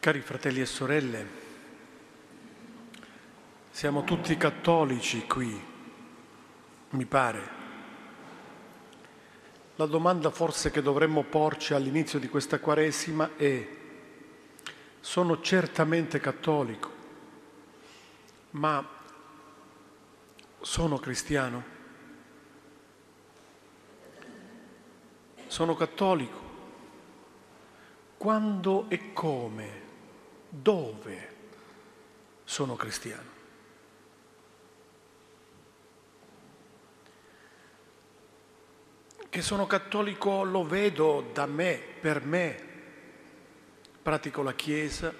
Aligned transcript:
Cari 0.00 0.22
fratelli 0.22 0.62
e 0.62 0.64
sorelle, 0.64 1.26
siamo 3.70 4.02
tutti 4.02 4.34
cattolici 4.38 5.26
qui, 5.26 5.62
mi 6.88 7.04
pare. 7.04 7.58
La 9.74 9.84
domanda 9.84 10.30
forse 10.30 10.70
che 10.70 10.80
dovremmo 10.80 11.24
porci 11.24 11.74
all'inizio 11.74 12.18
di 12.18 12.30
questa 12.30 12.60
Quaresima 12.60 13.36
è, 13.36 13.68
sono 15.00 15.38
certamente 15.42 16.18
cattolico, 16.18 16.90
ma 18.52 18.82
sono 20.62 20.98
cristiano? 20.98 21.62
Sono 25.46 25.74
cattolico? 25.76 26.48
Quando 28.16 28.86
e 28.88 29.12
come? 29.12 29.88
Dove 30.50 31.28
sono 32.44 32.74
cristiano. 32.74 33.38
Che 39.28 39.42
sono 39.42 39.66
cattolico 39.66 40.42
lo 40.42 40.66
vedo 40.66 41.30
da 41.32 41.46
me, 41.46 41.80
per 42.00 42.24
me. 42.24 42.68
Pratico 44.02 44.42
la 44.42 44.54
Chiesa, 44.54 45.14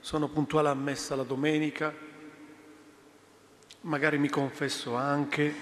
sono 0.00 0.28
puntuale 0.28 0.68
a 0.68 0.74
messa 0.74 1.14
la 1.14 1.22
domenica, 1.22 1.94
magari 3.82 4.18
mi 4.18 4.28
confesso 4.28 4.96
anche 4.96 5.54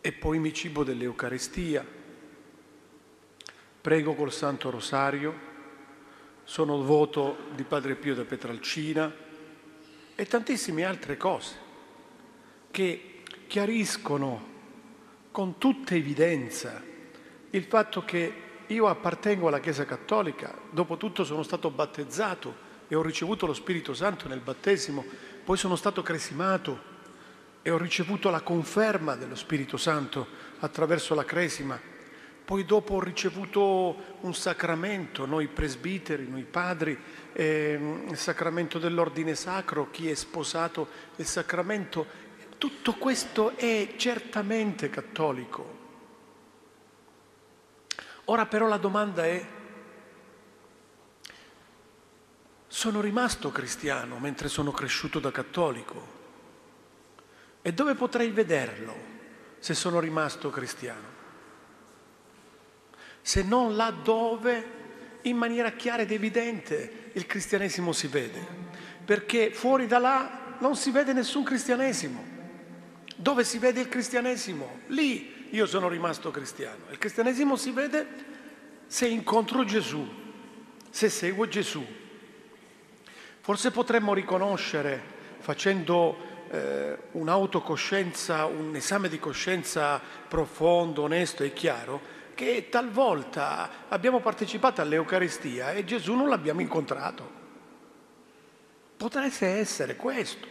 e 0.00 0.12
poi 0.12 0.38
mi 0.38 0.52
cibo 0.52 0.84
dell'Eucaristia, 0.84 1.84
prego 3.80 4.14
col 4.14 4.32
Santo 4.32 4.70
Rosario 4.70 5.50
sono 6.44 6.76
il 6.76 6.84
voto 6.84 7.36
di 7.54 7.64
Padre 7.64 7.94
Pio 7.94 8.14
da 8.14 8.24
Petralcina 8.24 9.12
e 10.14 10.26
tantissime 10.26 10.84
altre 10.84 11.16
cose 11.16 11.54
che 12.70 13.22
chiariscono 13.46 14.50
con 15.30 15.58
tutta 15.58 15.94
evidenza 15.94 16.82
il 17.50 17.64
fatto 17.64 18.04
che 18.04 18.34
io 18.66 18.88
appartengo 18.88 19.48
alla 19.48 19.60
Chiesa 19.60 19.84
Cattolica, 19.84 20.54
dopo 20.70 20.96
tutto 20.96 21.24
sono 21.24 21.42
stato 21.42 21.70
battezzato 21.70 22.70
e 22.88 22.94
ho 22.94 23.02
ricevuto 23.02 23.46
lo 23.46 23.54
Spirito 23.54 23.92
Santo 23.92 24.28
nel 24.28 24.40
battesimo, 24.40 25.04
poi 25.44 25.56
sono 25.56 25.76
stato 25.76 26.02
cresimato 26.02 26.90
e 27.60 27.70
ho 27.70 27.78
ricevuto 27.78 28.30
la 28.30 28.40
conferma 28.40 29.14
dello 29.14 29.34
Spirito 29.34 29.76
Santo 29.76 30.26
attraverso 30.60 31.14
la 31.14 31.24
cresima 31.24 31.78
poi 32.44 32.64
dopo 32.64 32.94
ho 32.94 33.00
ricevuto 33.00 34.16
un 34.20 34.34
sacramento, 34.34 35.26
noi 35.26 35.46
presbiteri, 35.46 36.28
noi 36.28 36.42
padri, 36.42 36.98
eh, 37.32 38.04
il 38.08 38.16
sacramento 38.16 38.78
dell'ordine 38.78 39.34
sacro, 39.34 39.90
chi 39.90 40.10
è 40.10 40.14
sposato, 40.14 40.88
il 41.16 41.26
sacramento. 41.26 42.04
Tutto 42.58 42.94
questo 42.94 43.56
è 43.56 43.94
certamente 43.96 44.90
cattolico. 44.90 45.80
Ora 48.26 48.46
però 48.46 48.66
la 48.66 48.76
domanda 48.76 49.24
è, 49.24 49.46
sono 52.66 53.00
rimasto 53.00 53.50
cristiano 53.50 54.18
mentre 54.18 54.48
sono 54.48 54.72
cresciuto 54.72 55.20
da 55.20 55.30
cattolico? 55.30 56.20
E 57.62 57.72
dove 57.72 57.94
potrei 57.94 58.30
vederlo 58.30 58.94
se 59.58 59.74
sono 59.74 60.00
rimasto 60.00 60.50
cristiano? 60.50 61.11
Se 63.22 63.42
non 63.42 63.76
là 63.76 63.90
dove 63.90 64.80
in 65.22 65.36
maniera 65.36 65.70
chiara 65.72 66.02
ed 66.02 66.10
evidente 66.10 67.10
il 67.12 67.26
cristianesimo 67.26 67.92
si 67.92 68.08
vede, 68.08 68.40
perché 69.04 69.52
fuori 69.52 69.86
da 69.86 69.98
là 69.98 70.56
non 70.58 70.76
si 70.76 70.90
vede 70.90 71.12
nessun 71.12 71.44
cristianesimo. 71.44 72.30
Dove 73.16 73.44
si 73.44 73.58
vede 73.58 73.80
il 73.80 73.88
cristianesimo? 73.88 74.80
Lì 74.88 75.48
io 75.50 75.66
sono 75.66 75.88
rimasto 75.88 76.30
cristiano. 76.30 76.86
Il 76.90 76.98
cristianesimo 76.98 77.56
si 77.56 77.70
vede 77.70 78.06
se 78.86 79.06
incontro 79.06 79.64
Gesù, 79.64 80.06
se 80.90 81.08
seguo 81.08 81.46
Gesù. 81.46 81.84
Forse 83.40 83.70
potremmo 83.70 84.14
riconoscere, 84.14 85.00
facendo 85.38 86.16
eh, 86.50 86.96
un'autocoscienza, 87.12 88.46
un 88.46 88.74
esame 88.76 89.08
di 89.08 89.18
coscienza 89.18 90.00
profondo, 90.28 91.02
onesto 91.02 91.42
e 91.42 91.52
chiaro, 91.52 92.00
che 92.34 92.68
talvolta 92.68 93.88
abbiamo 93.88 94.20
partecipato 94.20 94.80
all'Eucaristia 94.80 95.72
e 95.72 95.84
Gesù 95.84 96.14
non 96.14 96.28
l'abbiamo 96.28 96.60
incontrato. 96.60 97.40
Potrebbe 98.96 99.46
essere 99.46 99.96
questo. 99.96 100.46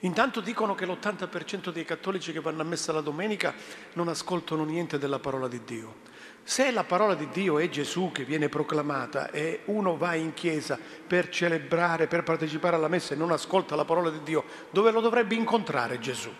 Intanto 0.00 0.40
dicono 0.40 0.74
che 0.74 0.84
l'80% 0.84 1.70
dei 1.70 1.84
cattolici 1.84 2.32
che 2.32 2.40
vanno 2.40 2.60
a 2.60 2.64
messa 2.64 2.92
la 2.92 3.00
domenica 3.00 3.54
non 3.94 4.08
ascoltano 4.08 4.64
niente 4.64 4.98
della 4.98 5.18
parola 5.18 5.48
di 5.48 5.62
Dio. 5.64 6.12
Se 6.42 6.70
la 6.70 6.84
parola 6.84 7.14
di 7.14 7.26
Dio 7.30 7.58
è 7.58 7.70
Gesù 7.70 8.12
che 8.12 8.24
viene 8.24 8.50
proclamata 8.50 9.30
e 9.30 9.62
uno 9.64 9.96
va 9.96 10.14
in 10.14 10.34
chiesa 10.34 10.78
per 11.06 11.30
celebrare, 11.30 12.06
per 12.06 12.22
partecipare 12.22 12.76
alla 12.76 12.88
messa 12.88 13.14
e 13.14 13.16
non 13.16 13.32
ascolta 13.32 13.74
la 13.76 13.86
parola 13.86 14.10
di 14.10 14.22
Dio, 14.22 14.44
dove 14.70 14.90
lo 14.90 15.00
dovrebbe 15.00 15.34
incontrare 15.34 15.98
Gesù? 15.98 16.30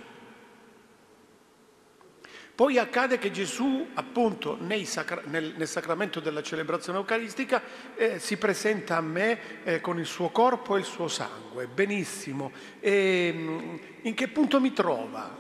Poi 2.55 2.79
accade 2.79 3.19
che 3.19 3.33
Gesù, 3.33 3.89
appunto, 3.95 4.57
sacra- 4.85 5.23
nel, 5.25 5.55
nel, 5.57 5.67
sacramento 5.67 6.21
della 6.21 6.41
celebrazione 6.41 6.99
eucaristica, 6.99 7.61
eh, 7.97 8.21
si 8.21 8.37
presenta 8.37 8.97
a 8.97 9.01
me 9.01 9.65
eh, 9.65 9.81
con 9.81 9.99
il 9.99 10.07
suo 10.07 10.29
corpo 10.29 10.77
e 10.77 10.79
il 10.79 10.85
suo 10.85 11.09
sangue. 11.09 11.67
Benissimo. 11.67 12.53
E, 12.79 13.33
mm, 13.35 13.77
in 14.03 14.15
che 14.15 14.29
punto 14.29 14.61
mi 14.61 14.73
trova? 14.73 15.37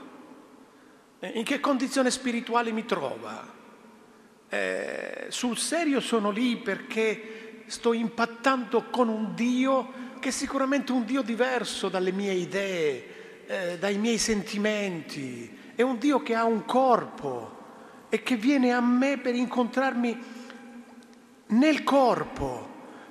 Eh, 1.20 1.28
in 1.34 1.44
che 1.44 1.60
condizione 1.60 2.10
spirituale 2.10 2.72
mi 2.72 2.84
trova? 2.84 3.48
Eh, 4.48 5.26
sul 5.28 5.56
serio 5.56 6.00
sono 6.00 6.30
lì 6.30 6.56
perché 6.56 7.62
sto 7.66 7.92
impattando 7.92 8.86
con 8.90 9.08
un 9.08 9.36
Dio 9.36 10.02
che 10.18 10.30
è 10.30 10.32
sicuramente 10.32 10.90
un 10.90 11.04
Dio 11.04 11.22
diverso 11.22 11.88
dalle 11.88 12.10
mie 12.10 12.32
idee, 12.32 13.06
eh, 13.46 13.78
dai 13.78 13.98
miei 13.98 14.18
sentimenti 14.18 15.53
è 15.74 15.82
un 15.82 15.98
Dio 15.98 16.22
che 16.22 16.34
ha 16.34 16.44
un 16.44 16.64
corpo 16.64 17.62
e 18.08 18.22
che 18.22 18.36
viene 18.36 18.72
a 18.72 18.80
me 18.80 19.18
per 19.18 19.34
incontrarmi 19.34 20.22
nel 21.46 21.82
corpo, 21.82 22.68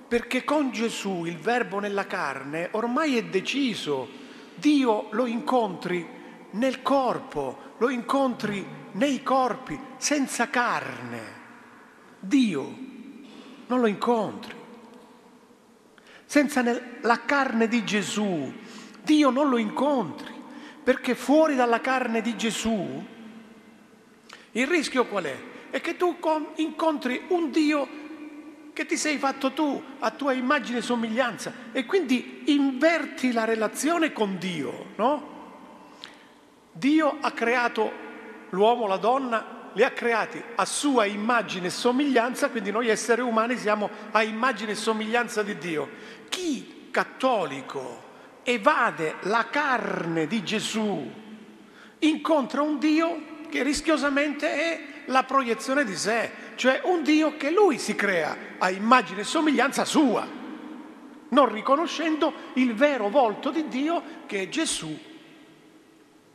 perché 0.08 0.44
con 0.44 0.72
Gesù, 0.72 1.26
il 1.26 1.38
Verbo 1.38 1.80
nella 1.80 2.08
carne, 2.08 2.70
ormai 2.72 3.18
è 3.18 3.24
deciso. 3.26 4.22
Dio 4.56 5.08
lo 5.12 5.26
incontri 5.26 6.08
nel 6.52 6.82
corpo, 6.82 7.74
lo 7.78 7.90
incontri 7.90 8.66
nei 8.94 9.24
corpi, 9.24 9.80
senza 9.98 10.50
carne. 10.50 11.42
Dio 12.20 12.76
non 13.68 13.80
lo 13.80 13.88
incontri. 13.88 14.56
Senza 16.26 16.64
la 17.02 17.26
carne 17.26 17.68
di 17.68 17.84
Gesù, 17.84 18.52
Dio 19.04 19.30
non 19.30 19.50
lo 19.50 19.58
incontri. 19.58 20.42
Perché 20.84 21.16
fuori 21.16 21.56
dalla 21.56 21.80
carne 21.80 22.22
di 22.22 22.36
Gesù 22.36 23.06
il 24.52 24.68
rischio 24.68 25.06
qual 25.06 25.24
è? 25.24 25.38
È 25.70 25.82
che 25.82 25.98
tu 25.98 26.16
incontri 26.56 27.24
un 27.30 27.50
Dio 27.50 28.02
che 28.74 28.86
ti 28.86 28.98
sei 28.98 29.18
fatto 29.18 29.54
tu, 29.54 29.82
a 30.00 30.10
tua 30.12 30.34
immagine 30.34 30.80
e 30.80 30.82
somiglianza, 30.82 31.54
e 31.72 31.86
quindi 31.86 32.44
inverti 32.48 33.32
la 33.32 33.46
relazione 33.46 34.12
con 34.12 34.38
Dio, 34.40 34.88
no? 34.96 35.32
Dio 36.72 37.18
ha 37.22 37.32
creato 37.32 37.92
l'uomo, 38.50 38.88
la 38.88 38.98
donna, 38.98 39.70
li 39.74 39.84
ha 39.84 39.92
creati 39.92 40.42
a 40.56 40.66
sua 40.66 41.06
immagine 41.06 41.68
e 41.68 41.72
somiglianza, 41.72 42.50
quindi 42.50 42.72
noi 42.72 42.90
esseri 42.90 43.22
umani 43.22 43.58
siamo 43.58 43.90
a 44.12 44.24
immagine 44.24 44.72
e 44.72 44.76
somiglianza 44.76 45.44
di 45.44 45.58
Dio. 45.58 45.90
Chi 46.30 46.90
cattolico 46.92 48.03
evade 48.44 49.16
la 49.22 49.48
carne 49.50 50.28
di 50.28 50.44
Gesù, 50.44 51.12
incontra 52.00 52.62
un 52.62 52.78
Dio 52.80 53.32
che 53.50 53.64
rischiosamente 53.64 54.52
è 54.52 54.82
la 55.06 55.24
proiezione 55.24 55.84
di 55.84 55.96
sé, 55.96 56.32
cioè 56.56 56.82
un 56.84 57.04
Dio 57.04 57.38
che 57.38 57.52
lui 57.52 57.78
si 57.78 57.96
crea 57.96 58.38
a 58.58 58.70
immagine 58.70 59.22
e 59.22 59.26
somiglianza 59.26 59.86
sua, 59.86 60.28
non 61.30 61.52
riconoscendo 61.52 62.34
il 62.54 62.74
vero 62.74 63.10
volto 63.10 63.52
di 63.52 63.68
Dio 63.68 64.04
che 64.26 64.50
Gesù 64.50 64.98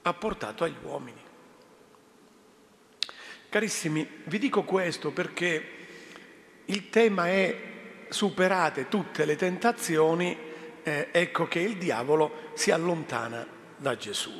ha 0.03 0.15
portato 0.15 0.65
agli 0.65 0.77
uomini. 0.83 1.21
Carissimi, 3.49 4.07
vi 4.25 4.39
dico 4.39 4.63
questo 4.65 5.11
perché 5.11 5.77
il 6.67 6.91
tema 6.91 7.29
è 7.29 7.63
superate 8.09 8.89
tutte 8.89 9.25
le 9.25 9.37
tentazioni 9.37 10.48
eh, 10.89 11.09
ecco 11.13 11.47
che 11.47 11.61
il 11.61 11.77
diavolo 11.77 12.51
si 12.55 12.71
allontana 12.71 13.47
da 13.77 13.97
Gesù. 13.97 14.33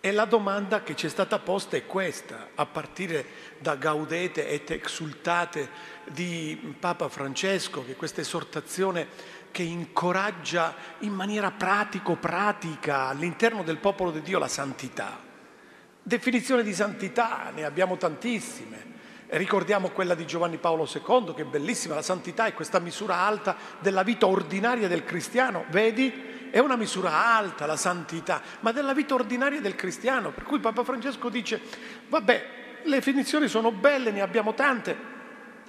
E 0.00 0.12
la 0.12 0.24
domanda 0.24 0.82
che 0.82 0.94
ci 0.94 1.06
è 1.06 1.08
stata 1.08 1.38
posta 1.38 1.76
è 1.76 1.84
questa, 1.84 2.50
a 2.54 2.64
partire 2.64 3.26
da 3.58 3.74
Gaudete 3.74 4.48
et 4.48 4.70
exultate 4.70 5.68
di 6.06 6.76
Papa 6.78 7.08
Francesco, 7.08 7.84
che 7.84 7.96
questa 7.96 8.20
esortazione 8.20 9.34
che 9.50 9.62
incoraggia 9.62 10.74
in 11.00 11.12
maniera 11.12 11.50
pratico-pratica 11.50 13.08
all'interno 13.08 13.62
del 13.62 13.78
popolo 13.78 14.10
di 14.10 14.22
Dio 14.22 14.38
la 14.38 14.48
santità. 14.48 15.18
Definizione 16.02 16.62
di 16.62 16.72
santità, 16.72 17.50
ne 17.52 17.64
abbiamo 17.64 17.96
tantissime. 17.96 18.94
Ricordiamo 19.28 19.88
quella 19.88 20.14
di 20.14 20.26
Giovanni 20.26 20.56
Paolo 20.56 20.88
II, 20.90 21.34
che 21.34 21.42
è 21.42 21.44
bellissima, 21.44 21.94
la 21.94 22.02
santità 22.02 22.46
è 22.46 22.54
questa 22.54 22.78
misura 22.78 23.16
alta 23.16 23.56
della 23.80 24.02
vita 24.02 24.26
ordinaria 24.26 24.88
del 24.88 25.04
cristiano, 25.04 25.64
vedi? 25.68 26.34
È 26.50 26.58
una 26.60 26.76
misura 26.76 27.34
alta 27.34 27.66
la 27.66 27.76
santità, 27.76 28.40
ma 28.60 28.72
della 28.72 28.94
vita 28.94 29.14
ordinaria 29.14 29.60
del 29.60 29.74
cristiano, 29.74 30.30
per 30.30 30.44
cui 30.44 30.60
Papa 30.60 30.84
Francesco 30.84 31.28
dice, 31.28 31.60
vabbè, 32.08 32.46
le 32.84 32.96
definizioni 32.96 33.48
sono 33.48 33.72
belle, 33.72 34.12
ne 34.12 34.20
abbiamo 34.20 34.54
tante, 34.54 35.14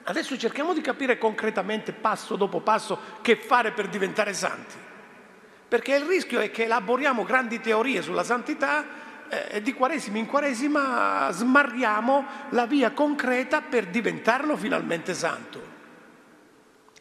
Adesso 0.08 0.38
cerchiamo 0.38 0.74
di 0.74 0.80
capire 0.80 1.18
concretamente, 1.18 1.92
passo 1.92 2.38
dopo 2.38 2.62
passo, 2.62 2.98
che 3.22 3.36
fare 3.36 3.72
per 3.72 3.90
diventare 3.90 4.34
santi. 4.34 4.76
Perché 5.68 5.96
il 5.96 6.06
rischio 6.06 6.40
è 6.40 6.50
che 6.50 6.64
elaboriamo 6.64 7.26
grandi 7.26 7.60
teorie 7.60 8.02
sulla 8.02 8.24
santità 8.24 8.86
eh, 9.30 9.62
di 9.62 9.74
quaresima 9.74 10.18
in 10.18 10.26
quaresima 10.26 11.30
smarriamo 11.32 12.26
la 12.50 12.66
via 12.66 12.92
concreta 12.92 13.62
per 13.62 13.88
diventarlo 13.88 14.56
finalmente 14.58 15.14
santo. 15.14 15.76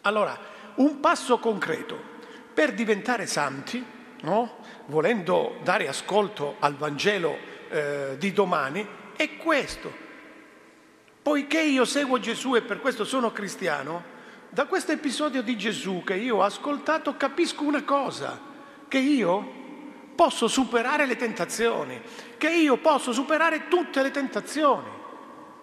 Allora, 0.03 0.39
un 0.77 1.01
passo 1.01 1.39
concreto 1.39 2.15
per 2.53 2.73
diventare 2.73 3.27
santi, 3.27 3.85
no? 4.23 4.59
volendo 4.87 5.59
dare 5.63 5.89
ascolto 5.89 6.57
al 6.61 6.75
Vangelo 6.77 7.37
eh, 7.69 8.17
di 8.19 8.33
domani, 8.33 8.87
è 9.17 9.37
questo 9.37 10.05
poiché 11.27 11.61
io 11.61 11.85
seguo 11.85 12.21
Gesù 12.21 12.55
e 12.55 12.63
per 12.63 12.79
questo 12.79 13.05
sono 13.05 13.33
cristiano, 13.33 14.15
da 14.49 14.67
questo 14.67 14.93
episodio 14.93 15.43
di 15.43 15.59
Gesù 15.59 16.05
che 16.05 16.15
io 16.15 16.37
ho 16.37 16.43
ascoltato 16.43 17.17
capisco 17.17 17.65
una 17.65 17.83
cosa, 17.83 18.41
che 18.87 18.99
io 18.99 19.66
posso 20.17 20.49
superare 20.49 21.07
le 21.07 21.15
tentazioni, 21.15 22.01
che 22.37 22.51
io 22.51 22.79
posso 22.79 23.13
superare 23.13 23.69
tutte 23.69 24.03
le 24.03 24.11
tentazioni. 24.11 24.95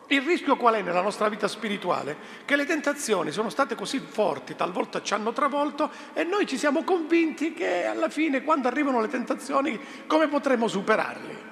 Il 0.07 0.21
rischio 0.21 0.55
qual 0.55 0.75
è 0.75 0.81
nella 0.81 1.01
nostra 1.01 1.27
vita 1.27 1.47
spirituale? 1.47 2.15
Che 2.45 2.55
le 2.55 2.65
tentazioni 2.65 3.31
sono 3.31 3.49
state 3.49 3.75
così 3.75 3.99
forti, 3.99 4.55
talvolta 4.55 5.01
ci 5.01 5.13
hanno 5.13 5.33
travolto 5.33 5.89
e 6.13 6.23
noi 6.23 6.45
ci 6.45 6.57
siamo 6.57 6.83
convinti 6.83 7.53
che 7.53 7.85
alla 7.85 8.09
fine 8.09 8.43
quando 8.43 8.67
arrivano 8.67 9.01
le 9.01 9.07
tentazioni 9.07 9.79
come 10.07 10.27
potremo 10.27 10.67
superarle? 10.67 11.51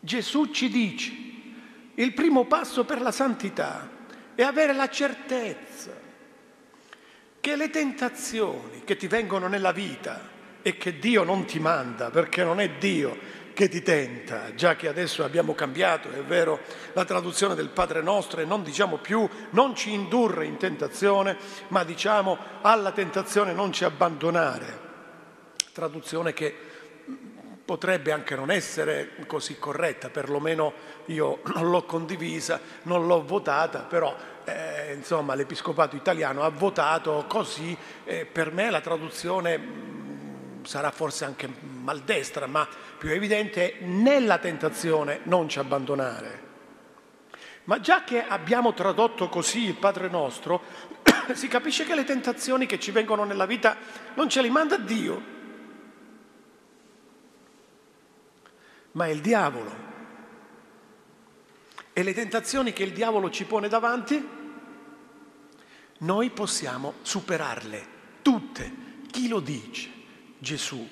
Gesù 0.00 0.50
ci 0.50 0.68
dice, 0.68 1.12
il 1.94 2.12
primo 2.12 2.44
passo 2.44 2.84
per 2.84 3.00
la 3.00 3.12
santità 3.12 3.88
è 4.34 4.42
avere 4.42 4.72
la 4.72 4.88
certezza 4.88 6.03
che 7.44 7.56
le 7.56 7.68
tentazioni 7.68 8.84
che 8.84 8.96
ti 8.96 9.06
vengono 9.06 9.48
nella 9.48 9.70
vita 9.70 10.30
e 10.62 10.78
che 10.78 10.98
Dio 10.98 11.24
non 11.24 11.44
ti 11.44 11.58
manda, 11.58 12.08
perché 12.08 12.42
non 12.42 12.58
è 12.58 12.70
Dio 12.78 13.18
che 13.52 13.68
ti 13.68 13.82
tenta, 13.82 14.54
già 14.54 14.76
che 14.76 14.88
adesso 14.88 15.22
abbiamo 15.24 15.54
cambiato, 15.54 16.10
è 16.10 16.22
vero, 16.22 16.60
la 16.94 17.04
traduzione 17.04 17.54
del 17.54 17.68
Padre 17.68 18.00
nostro 18.00 18.40
e 18.40 18.46
non 18.46 18.62
diciamo 18.62 18.96
più 18.96 19.28
non 19.50 19.76
ci 19.76 19.92
indurre 19.92 20.46
in 20.46 20.56
tentazione, 20.56 21.36
ma 21.68 21.84
diciamo 21.84 22.38
alla 22.62 22.92
tentazione 22.92 23.52
non 23.52 23.74
ci 23.74 23.84
abbandonare. 23.84 24.80
Traduzione 25.70 26.32
che 26.32 26.56
potrebbe 27.64 28.12
anche 28.12 28.36
non 28.36 28.50
essere 28.50 29.10
così 29.26 29.58
corretta, 29.58 30.10
perlomeno 30.10 30.72
io 31.06 31.40
non 31.54 31.70
l'ho 31.70 31.84
condivisa, 31.84 32.60
non 32.82 33.06
l'ho 33.06 33.24
votata, 33.24 33.80
però 33.80 34.14
eh, 34.44 34.98
l'Episcopato 35.34 35.96
italiano 35.96 36.42
ha 36.42 36.50
votato 36.50 37.24
così, 37.26 37.76
eh, 38.04 38.26
per 38.26 38.52
me 38.52 38.70
la 38.70 38.80
traduzione 38.80 39.56
mh, 39.56 39.62
mm, 39.62 40.64
sarà 40.64 40.90
forse 40.90 41.24
anche 41.24 41.48
maldestra, 41.60 42.46
ma 42.46 42.68
più 42.98 43.10
evidente 43.10 43.76
nella 43.80 44.38
tentazione 44.38 45.20
non 45.24 45.48
ci 45.48 45.58
abbandonare. 45.58 46.42
Ma 47.64 47.80
già 47.80 48.04
che 48.04 48.22
abbiamo 48.22 48.74
tradotto 48.74 49.30
così 49.30 49.64
il 49.64 49.74
Padre 49.74 50.08
nostro, 50.08 50.62
si 51.32 51.48
capisce 51.48 51.86
che 51.86 51.94
le 51.94 52.04
tentazioni 52.04 52.66
che 52.66 52.78
ci 52.78 52.90
vengono 52.90 53.24
nella 53.24 53.46
vita 53.46 53.76
non 54.14 54.28
ce 54.28 54.42
le 54.42 54.50
manda 54.50 54.76
Dio, 54.76 55.32
ma 58.94 59.06
è 59.06 59.10
il 59.10 59.20
diavolo. 59.20 59.82
E 61.92 62.02
le 62.02 62.12
tentazioni 62.12 62.72
che 62.72 62.82
il 62.82 62.92
diavolo 62.92 63.30
ci 63.30 63.44
pone 63.44 63.68
davanti, 63.68 64.28
noi 65.98 66.30
possiamo 66.30 66.94
superarle 67.02 67.86
tutte. 68.22 68.82
Chi 69.10 69.28
lo 69.28 69.40
dice? 69.40 69.90
Gesù. 70.38 70.86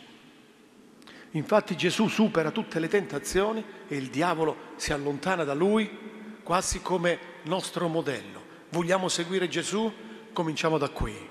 Infatti 1.33 1.77
Gesù 1.77 2.09
supera 2.09 2.51
tutte 2.51 2.79
le 2.79 2.89
tentazioni 2.89 3.65
e 3.89 3.97
il 3.97 4.11
diavolo 4.11 4.75
si 4.77 4.93
allontana 4.93 5.45
da 5.45 5.55
lui 5.55 6.41
quasi 6.43 6.83
come 6.83 7.19
nostro 7.45 7.89
modello. 7.89 8.41
Vogliamo 8.71 9.09
seguire 9.09 9.49
Gesù? 9.49 9.93
Cominciamo 10.33 10.79
da 10.79 10.89
qui. 10.91 11.31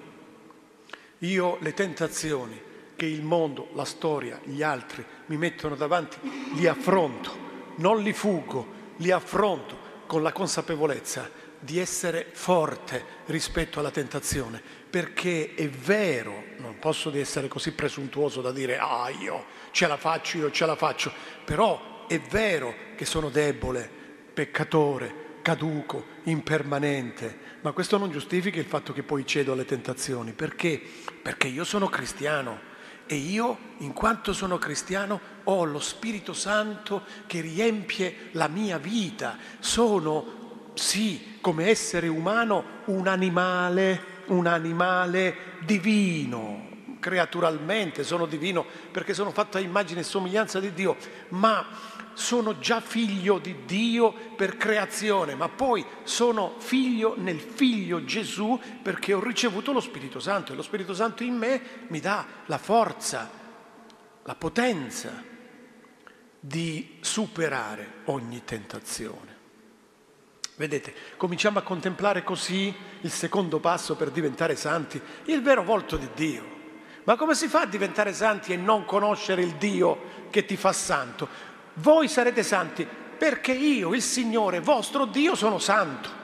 Io 1.20 1.58
le 1.62 1.74
tentazioni 1.74 2.70
che 3.02 3.08
il 3.08 3.24
mondo, 3.24 3.70
la 3.74 3.84
storia, 3.84 4.40
gli 4.44 4.62
altri 4.62 5.04
mi 5.26 5.36
mettono 5.36 5.74
davanti, 5.74 6.20
li 6.54 6.68
affronto, 6.68 7.74
non 7.78 8.04
li 8.04 8.14
fuggo, 8.14 8.68
li 8.98 9.10
affronto 9.10 10.04
con 10.06 10.22
la 10.22 10.32
consapevolezza 10.32 11.28
di 11.60 11.80
essere 11.80 12.28
forte 12.32 13.04
rispetto 13.26 13.80
alla 13.80 13.90
tentazione, 13.90 14.62
perché 14.88 15.56
è 15.56 15.68
vero, 15.68 16.44
non 16.58 16.78
posso 16.78 17.12
essere 17.16 17.48
così 17.48 17.72
presuntuoso 17.72 18.40
da 18.40 18.52
dire 18.52 18.78
ah 18.78 19.10
io 19.10 19.46
ce 19.72 19.88
la 19.88 19.98
faccio, 19.98 20.38
io 20.38 20.52
ce 20.52 20.68
la 20.68 20.76
faccio, 20.76 21.12
però 21.44 22.06
è 22.06 22.20
vero 22.20 22.76
che 22.96 23.06
sono 23.06 23.30
debole, 23.30 23.90
peccatore, 24.32 25.40
caduco, 25.42 26.06
impermanente, 26.26 27.36
ma 27.62 27.72
questo 27.72 27.98
non 27.98 28.12
giustifica 28.12 28.60
il 28.60 28.66
fatto 28.68 28.94
che 28.94 29.02
poi 29.02 29.26
cedo 29.26 29.54
alle 29.54 29.66
tentazioni, 29.66 30.34
perché? 30.34 30.80
Perché 31.20 31.48
io 31.48 31.64
sono 31.64 31.88
cristiano 31.88 32.70
e 33.12 33.16
io, 33.16 33.58
in 33.80 33.92
quanto 33.92 34.32
sono 34.32 34.58
cristiano, 34.58 35.20
ho 35.44 35.66
lo 35.66 35.82
Spirito 35.82 36.32
Santo 36.32 37.04
che 37.28 37.42
riempie 37.42 38.30
la 38.32 38.48
mia 38.48 38.78
vita. 38.78 39.38
Sono, 39.60 40.70
sì, 40.76 41.38
come 41.42 41.68
essere 41.68 42.08
umano, 42.08 42.64
un 42.86 43.08
animale, 43.08 44.02
un 44.28 44.48
animale 44.48 45.36
divino. 45.66 46.70
Creaturalmente 47.02 48.06
sono 48.06 48.26
divino 48.26 48.66
perché 48.92 49.14
sono 49.14 49.32
fatto 49.32 49.58
a 49.58 49.60
immagine 49.60 50.00
e 50.00 50.04
somiglianza 50.04 50.62
di 50.62 50.72
Dio, 50.72 50.96
ma 51.32 51.68
sono 52.14 52.60
già 52.60 52.82
figlio 52.82 53.40
di 53.40 53.66
Dio 53.66 54.14
per 54.36 54.58
creazione, 54.58 55.36
ma 55.36 55.50
poi 55.50 55.86
sono 56.04 56.56
figlio 56.58 57.16
nel 57.18 57.40
figlio 57.40 58.04
Gesù 58.04 58.60
perché 58.82 59.14
ho 59.14 59.24
ricevuto 59.24 59.72
lo 59.72 59.80
Spirito 59.80 60.20
Santo 60.20 60.54
e 60.54 60.56
lo 60.56 60.62
Spirito 60.62 60.94
Santo 60.94 61.24
in 61.24 61.36
me 61.36 61.62
mi 61.88 62.00
dà 62.00 62.26
la 62.46 62.58
forza, 62.58 63.30
la 64.24 64.36
potenza 64.36 65.24
di 66.40 66.98
superare 67.02 68.02
ogni 68.06 68.44
tentazione. 68.44 69.40
Vedete, 70.56 70.94
cominciamo 71.18 71.60
a 71.60 71.64
contemplare 71.64 72.24
così 72.24 72.74
il 73.02 73.12
secondo 73.12 73.60
passo 73.60 73.96
per 73.96 74.12
diventare 74.12 74.56
santi, 74.56 75.02
il 75.26 75.42
vero 75.42 75.64
volto 75.64 75.98
di 75.98 76.10
Dio. 76.14 76.60
Ma 77.04 77.16
come 77.16 77.34
si 77.34 77.48
fa 77.48 77.62
a 77.62 77.66
diventare 77.66 78.14
santi 78.14 78.54
e 78.54 78.58
non 78.58 78.86
conoscere 78.86 79.42
il 79.42 79.56
Dio 79.56 80.30
che 80.30 80.46
ti 80.46 80.56
fa 80.56 80.72
santo? 80.72 81.28
Voi 81.76 82.08
sarete 82.08 82.44
santi 82.44 82.88
perché 83.18 83.52
io, 83.52 83.94
il 83.94 84.02
Signore, 84.02 84.60
vostro 84.60 85.06
Dio, 85.06 85.36
sono 85.36 85.60
santo. 85.60 86.20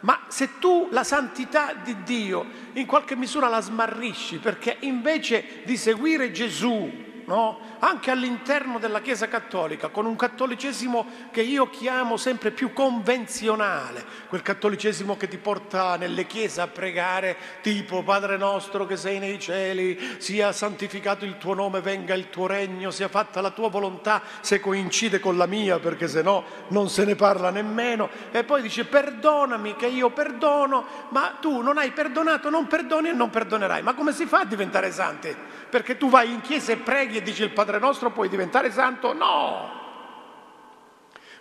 Ma 0.00 0.22
se 0.28 0.58
tu 0.58 0.88
la 0.90 1.04
santità 1.04 1.74
di 1.74 2.02
Dio 2.02 2.44
in 2.72 2.86
qualche 2.86 3.16
misura 3.16 3.48
la 3.48 3.60
smarrisci 3.60 4.38
perché 4.38 4.78
invece 4.80 5.62
di 5.64 5.76
seguire 5.76 6.32
Gesù, 6.32 6.90
no? 7.26 7.69
Anche 7.80 8.10
all'interno 8.10 8.78
della 8.78 9.00
Chiesa 9.00 9.28
Cattolica, 9.28 9.88
con 9.88 10.06
un 10.06 10.16
cattolicesimo 10.16 11.28
che 11.30 11.42
io 11.42 11.68
chiamo 11.68 12.16
sempre 12.16 12.50
più 12.50 12.72
convenzionale, 12.72 14.04
quel 14.28 14.42
cattolicesimo 14.42 15.16
che 15.16 15.28
ti 15.28 15.38
porta 15.38 15.96
nelle 15.96 16.26
chiese 16.26 16.60
a 16.60 16.66
pregare 16.66 17.36
tipo 17.62 18.02
Padre 18.02 18.36
nostro 18.36 18.86
che 18.86 18.96
sei 18.96 19.18
nei 19.18 19.38
cieli, 19.38 20.16
sia 20.18 20.52
santificato 20.52 21.24
il 21.24 21.38
tuo 21.38 21.54
nome, 21.54 21.80
venga 21.80 22.14
il 22.14 22.28
tuo 22.30 22.46
regno, 22.46 22.90
sia 22.90 23.08
fatta 23.08 23.40
la 23.40 23.50
tua 23.50 23.68
volontà, 23.68 24.22
se 24.40 24.60
coincide 24.60 25.18
con 25.18 25.36
la 25.36 25.46
mia, 25.46 25.78
perché 25.78 26.06
se 26.06 26.22
no 26.22 26.44
non 26.68 26.88
se 26.88 27.04
ne 27.04 27.14
parla 27.14 27.50
nemmeno, 27.50 28.08
e 28.30 28.44
poi 28.44 28.62
dice 28.62 28.84
perdonami 28.84 29.76
che 29.76 29.86
io 29.86 30.10
perdono, 30.10 30.84
ma 31.10 31.36
tu 31.40 31.62
non 31.62 31.78
hai 31.78 31.92
perdonato, 31.92 32.50
non 32.50 32.66
perdoni 32.66 33.08
e 33.08 33.12
non 33.12 33.30
perdonerai. 33.30 33.82
Ma 33.82 33.94
come 33.94 34.12
si 34.12 34.26
fa 34.26 34.40
a 34.40 34.44
diventare 34.44 34.92
santi? 34.92 35.34
Perché 35.70 35.96
tu 35.96 36.10
vai 36.10 36.30
in 36.32 36.40
chiesa 36.40 36.72
e 36.72 36.76
preghi 36.76 37.18
e 37.18 37.22
dici 37.22 37.42
il 37.42 37.50
Padre 37.50 37.69
Padre 37.70 37.86
nostro 37.86 38.10
puoi 38.10 38.28
diventare 38.28 38.72
santo? 38.72 39.12
No! 39.12 39.78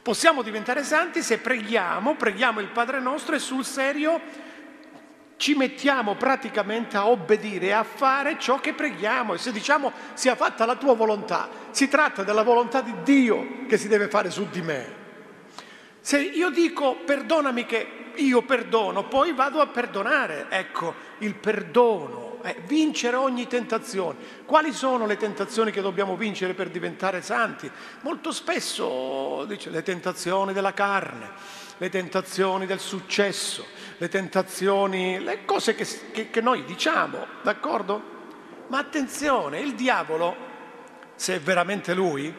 Possiamo 0.04 0.44
diventare 0.44 0.84
santi 0.84 1.24
se 1.24 1.40
preghiamo, 1.40 2.16
preghiamo 2.16 2.60
il 2.60 2.68
Padre 2.68 3.00
nostro 3.00 3.36
e 3.36 3.40
sul 3.40 3.66
serio 3.66 4.22
ci 5.38 5.56
mettiamo 5.56 6.16
praticamente 6.16 6.98
a 6.98 7.08
obbedire 7.08 7.74
a 7.74 7.84
fare 7.84 8.38
ciò 8.38 8.60
che 8.60 8.74
preghiamo 8.74 9.34
e 9.34 9.38
se 9.38 9.52
diciamo 9.52 9.92
sia 10.14 10.36
fatta 10.36 10.66
la 10.66 10.76
tua 10.76 10.94
volontà, 10.94 11.50
si 11.72 11.88
tratta 11.88 12.24
della 12.24 12.44
volontà 12.44 12.82
di 12.82 12.94
Dio 13.04 13.66
che 13.68 13.78
si 13.78 13.88
deve 13.88 14.08
fare 14.08 14.30
su 14.30 14.48
di 14.50 14.62
me. 14.62 14.98
Se 16.02 16.20
io 16.20 16.50
dico 16.50 16.98
perdonami 16.98 17.66
che 17.66 17.88
io 18.16 18.42
perdono, 18.44 19.08
poi 19.08 19.34
vado 19.34 19.62
a 19.62 19.68
perdonare, 19.68 20.48
ecco 20.50 20.94
il 21.20 21.36
perdono, 21.36 22.29
eh, 22.42 22.58
vincere 22.66 23.16
ogni 23.16 23.48
tentazione. 23.48 24.18
Quali 24.46 24.72
sono 24.72 25.06
le 25.06 25.18
tentazioni 25.18 25.72
che 25.72 25.82
dobbiamo 25.82 26.16
vincere 26.16 26.54
per 26.54 26.70
diventare 26.70 27.22
santi? 27.22 27.70
Molto 28.02 28.32
spesso 28.32 29.46
dice 29.46 29.70
le 29.70 29.84
tentazioni 29.84 30.54
della 30.54 30.74
carne, 30.74 31.32
le 31.78 31.90
tentazioni 31.90 32.66
del 32.66 32.80
successo, 32.80 33.66
le 33.98 34.10
tentazioni, 34.10 35.20
le 35.20 35.46
cose 35.46 35.76
che, 35.76 35.88
che, 36.12 36.30
che 36.30 36.42
noi 36.42 36.64
diciamo, 36.66 37.26
d'accordo? 37.42 38.18
Ma 38.68 38.78
attenzione, 38.78 39.60
il 39.60 39.74
diavolo, 39.74 40.36
se 41.16 41.36
è 41.36 41.40
veramente 41.40 41.94
lui, 41.94 42.34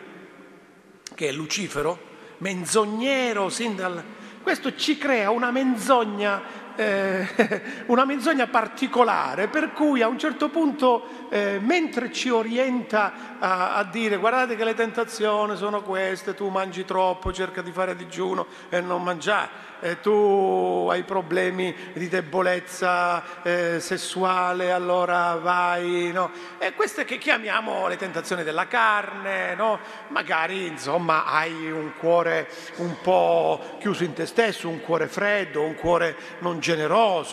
che 1.15 1.29
è 1.29 1.33
Lucifero, 1.33 1.99
menzognero 2.39 3.49
sin 3.49 3.77
dal... 3.77 4.03
Questo 4.43 4.75
ci 4.75 4.97
crea 4.97 5.31
una 5.31 5.51
menzogna 5.51 6.41
eh, 6.81 7.63
una 7.87 8.07
menzogna 8.07 8.47
particolare 8.47 9.49
per 9.49 9.73
cui 9.73 10.01
a 10.01 10.09
un 10.09 10.19
certo 10.19 10.49
punto, 10.49 11.29
eh, 11.29 11.59
mentre 11.61 12.11
ci 12.11 12.31
orienta 12.31 13.37
a, 13.39 13.75
a, 13.75 13.85
dire 13.85 14.17
guardate 14.17 14.57
che 14.57 14.65
le 14.65 14.75
tentazioni 14.75 15.57
sono 15.57 15.83
queste, 15.83 16.33
tu 16.33 16.49
mangi 16.49 16.87
troppo, 16.87 17.35
cerca 17.35 17.61
di 17.61 17.71
fare 17.71 17.95
digiuno 17.95 18.47
e 18.71 18.81
non 18.81 19.03
mangiare, 19.03 19.69
eh, 19.81 20.01
tu 20.01 20.89
hai 20.91 21.03
problemi 21.03 21.75
di 21.95 22.09
debolezza 22.09 23.43
eh, 23.43 23.81
sessuale, 23.81 24.71
allora 24.73 25.35
vai, 25.37 26.11
no? 26.13 26.31
E 26.59 26.75
queste 26.75 27.05
che 27.05 27.19
chiamiamo 27.19 27.89
le 27.89 27.97
tentazioni 27.97 28.43
della 28.43 28.67
carne, 28.67 29.55
no? 29.55 29.79
Magari, 30.09 30.67
insomma, 30.67 31.25
hai 31.25 31.71
un 31.71 31.93
cuore 31.99 32.49
un 32.77 32.97
po' 33.03 33.77
chiuso 33.81 34.05
in 34.05 34.13
te 34.13 34.27
stesso, 34.27 34.69
un 34.69 34.81
cuore 34.81 35.09
freddo, 35.09 35.63
un 35.63 35.75
cuore 35.75 36.17
non 36.41 36.59
generoso, 36.59 36.70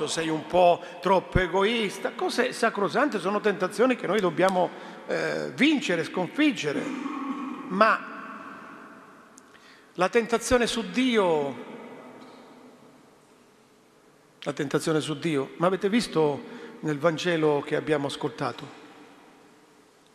sei 0.08 0.30
un 0.30 0.46
po' 0.48 0.82
troppo 1.02 1.40
egoista. 1.40 2.12
Cose 2.12 2.54
sacrosante 2.54 3.20
sono 3.20 3.40
tentazioni 3.40 3.96
che 3.96 4.08
noi 4.08 4.20
dobbiamo 4.20 4.70
eh, 5.08 5.52
vincere, 5.56 6.04
sconfiggere. 6.04 6.82
Ma 7.68 8.16
la 9.94 10.10
tentazione 10.10 10.68
su 10.68 10.90
Dio 10.92 11.68
la 14.48 14.54
tentazione 14.54 15.02
su 15.02 15.20
Dio. 15.20 15.52
Ma 15.58 15.68
avete 15.68 15.90
visto 15.90 16.42
nel 16.80 16.98
Vangelo 16.98 17.62
che 17.66 17.76
abbiamo 17.76 18.08
ascoltato? 18.08 18.86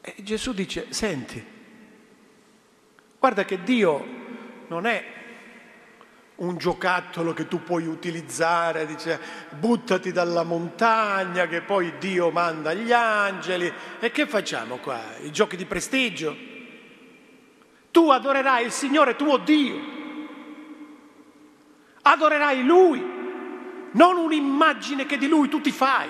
E 0.00 0.14
Gesù 0.22 0.54
dice, 0.54 0.86
senti, 0.88 1.44
guarda 3.18 3.44
che 3.44 3.62
Dio 3.62 4.04
non 4.68 4.86
è 4.86 5.04
un 6.36 6.56
giocattolo 6.56 7.32
che 7.32 7.46
tu 7.46 7.62
puoi 7.62 7.86
utilizzare, 7.86 8.86
dice 8.86 9.20
buttati 9.50 10.12
dalla 10.12 10.42
montagna 10.42 11.46
che 11.46 11.60
poi 11.60 11.98
Dio 11.98 12.30
manda 12.30 12.72
gli 12.74 12.92
angeli. 12.92 13.72
E 14.00 14.10
che 14.10 14.26
facciamo 14.26 14.76
qua? 14.78 15.00
I 15.20 15.30
giochi 15.30 15.56
di 15.56 15.66
prestigio? 15.66 16.36
Tu 17.90 18.10
adorerai 18.10 18.64
il 18.64 18.72
Signore 18.72 19.16
tuo 19.16 19.36
Dio, 19.36 19.78
adorerai 22.02 22.64
Lui 22.64 23.20
non 23.92 24.16
un'immagine 24.16 25.06
che 25.06 25.18
di 25.18 25.28
lui 25.28 25.48
tu 25.48 25.60
ti 25.60 25.70
fai. 25.70 26.08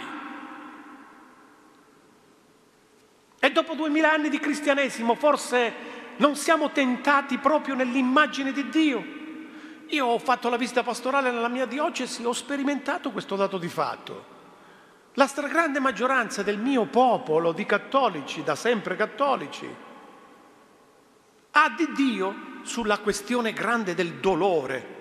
E 3.39 3.51
dopo 3.51 3.75
duemila 3.75 4.13
anni 4.13 4.29
di 4.29 4.39
cristianesimo 4.39 5.15
forse 5.15 5.73
non 6.19 6.37
siamo 6.37 6.71
tentati 6.71 7.39
proprio 7.39 7.75
nell'immagine 7.75 8.53
di 8.53 8.69
Dio. 8.69 9.21
Io 9.93 10.07
ho 10.07 10.19
fatto 10.19 10.49
la 10.49 10.57
visita 10.57 10.83
pastorale 10.83 11.31
nella 11.31 11.49
mia 11.49 11.67
diocesi, 11.67 12.25
ho 12.25 12.33
sperimentato 12.33 13.11
questo 13.11 13.37
dato 13.37 13.59
di 13.59 13.69
fatto. 13.69 14.31
La 15.15 15.27
stragrande 15.27 15.81
maggioranza 15.81 16.43
del 16.43 16.57
mio 16.57 16.87
popolo 16.87 17.53
di 17.53 17.67
cattolici, 17.67 18.43
da 18.43 18.55
sempre 18.55 18.97
cattolici, 18.97 19.69
ha 21.51 21.75
di 21.77 21.93
Dio 21.93 22.35
sulla 22.63 23.01
questione 23.01 23.53
grande 23.53 23.95
del 23.95 24.15
dolore, 24.15 25.01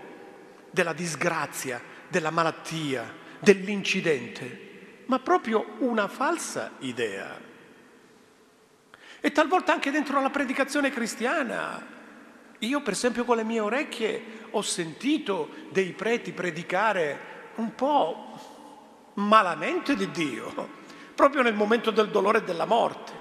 della 0.71 0.91
disgrazia, 0.91 1.81
della 2.10 2.29
malattia, 2.29 3.15
dell'incidente, 3.39 5.03
ma 5.05 5.19
proprio 5.19 5.75
una 5.79 6.10
falsa 6.10 6.71
idea. 6.79 7.39
E 9.21 9.31
talvolta 9.31 9.71
anche 9.71 9.89
dentro 9.89 10.19
la 10.19 10.29
predicazione 10.29 10.89
cristiana. 10.89 12.00
Io 12.60 12.81
per 12.81 12.93
esempio 12.93 13.24
con 13.24 13.38
le 13.38 13.43
mie 13.43 13.62
orecchie 13.62 14.40
ho 14.51 14.62
sentito 14.62 15.50
dei 15.70 15.91
preti 15.93 16.31
predicare 16.31 17.29
un 17.55 17.75
po' 17.75 18.29
malamente 19.15 19.96
di 19.96 20.10
Dio, 20.12 20.70
proprio 21.15 21.41
nel 21.41 21.53
momento 21.53 21.91
del 21.91 22.10
dolore 22.10 22.39
e 22.39 22.43
della 22.43 22.65
morte. 22.65 23.20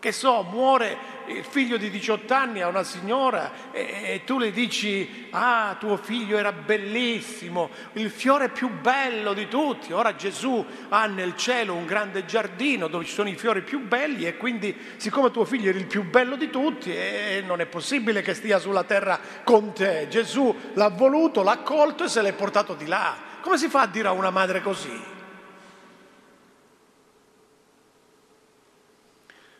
Che 0.00 0.12
so, 0.12 0.42
muore 0.42 0.96
il 1.26 1.42
figlio 1.44 1.76
di 1.76 1.90
18 1.90 2.32
anni 2.32 2.60
a 2.60 2.68
una 2.68 2.84
signora 2.84 3.50
e, 3.72 3.80
e, 4.04 4.22
tu 4.24 4.38
le 4.38 4.52
dici, 4.52 5.26
ah, 5.30 5.76
tuo 5.78 5.96
figlio 5.96 6.38
era 6.38 6.52
bellissimo, 6.52 7.68
il 7.94 8.08
fiore 8.08 8.48
più 8.48 8.70
bello 8.70 9.32
di 9.32 9.48
tutti. 9.48 9.92
Ora 9.92 10.14
Gesù 10.14 10.64
ha 10.88 11.06
nel 11.06 11.34
cielo 11.36 11.74
un 11.74 11.84
grande 11.84 12.24
giardino 12.24 12.86
dove 12.86 13.04
ci 13.06 13.12
sono 13.12 13.28
i 13.28 13.34
fiori 13.34 13.62
più 13.62 13.80
belli 13.80 14.24
e 14.24 14.36
quindi 14.36 14.76
siccome 14.98 15.32
tuo 15.32 15.44
figlio 15.44 15.70
era 15.70 15.78
il 15.78 15.86
più 15.86 16.04
bello 16.04 16.36
di 16.36 16.48
tutti 16.48 16.94
e 16.94 17.42
non 17.44 17.60
è 17.60 17.66
possibile 17.66 18.22
che 18.22 18.34
stia 18.34 18.60
sulla 18.60 18.84
terra 18.84 19.18
con 19.42 19.72
te. 19.74 20.06
Gesù 20.08 20.54
l'ha 20.74 20.90
voluto, 20.90 21.42
l'ha 21.42 21.52
accolto 21.52 22.04
e 22.04 22.08
se 22.08 22.22
l'è 22.22 22.32
portato 22.34 22.74
di 22.74 22.86
là. 22.86 23.16
Come 23.40 23.58
si 23.58 23.68
fa 23.68 23.80
a 23.80 23.86
dire 23.88 24.06
a 24.06 24.12
una 24.12 24.30
madre 24.30 24.62
così? 24.62 25.17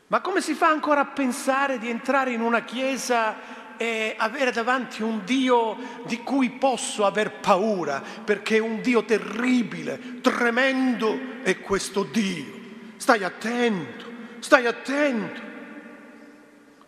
Ma 0.08 0.22
come 0.22 0.40
si 0.40 0.54
fa 0.54 0.68
ancora 0.68 1.00
a 1.00 1.06
pensare 1.06 1.78
di 1.78 1.90
entrare 1.90 2.32
in 2.32 2.40
una 2.40 2.62
chiesa 2.62 3.76
e 3.76 4.14
avere 4.16 4.50
davanti 4.50 5.02
un 5.02 5.22
Dio 5.22 5.76
di 6.06 6.22
cui 6.22 6.48
posso 6.50 7.04
aver 7.04 7.40
paura, 7.40 8.02
perché 8.24 8.56
è 8.56 8.60
un 8.60 8.80
Dio 8.80 9.04
terribile, 9.04 10.20
tremendo 10.22 11.42
è 11.42 11.60
questo 11.60 12.04
Dio. 12.04 12.56
Stai 12.96 13.22
attento, 13.22 14.06
stai 14.38 14.64
attento, 14.64 15.40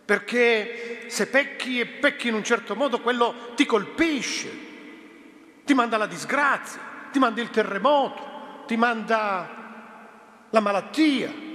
perché 0.03 1.05
se 1.07 1.27
pecchi 1.27 1.79
e 1.79 1.85
pecchi 1.85 2.27
in 2.27 2.33
un 2.33 2.43
certo 2.43 2.75
modo, 2.75 3.01
quello 3.01 3.51
ti 3.55 3.67
colpisce, 3.67 4.49
ti 5.63 5.75
manda 5.75 5.97
la 5.97 6.07
disgrazia, 6.07 6.81
ti 7.11 7.19
manda 7.19 7.39
il 7.39 7.51
terremoto, 7.51 8.63
ti 8.65 8.75
manda 8.77 9.47
la 10.49 10.59
malattia 10.59 11.49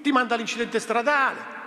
ti 0.00 0.12
manda 0.12 0.36
l'incidente 0.36 0.78
stradale. 0.78 1.58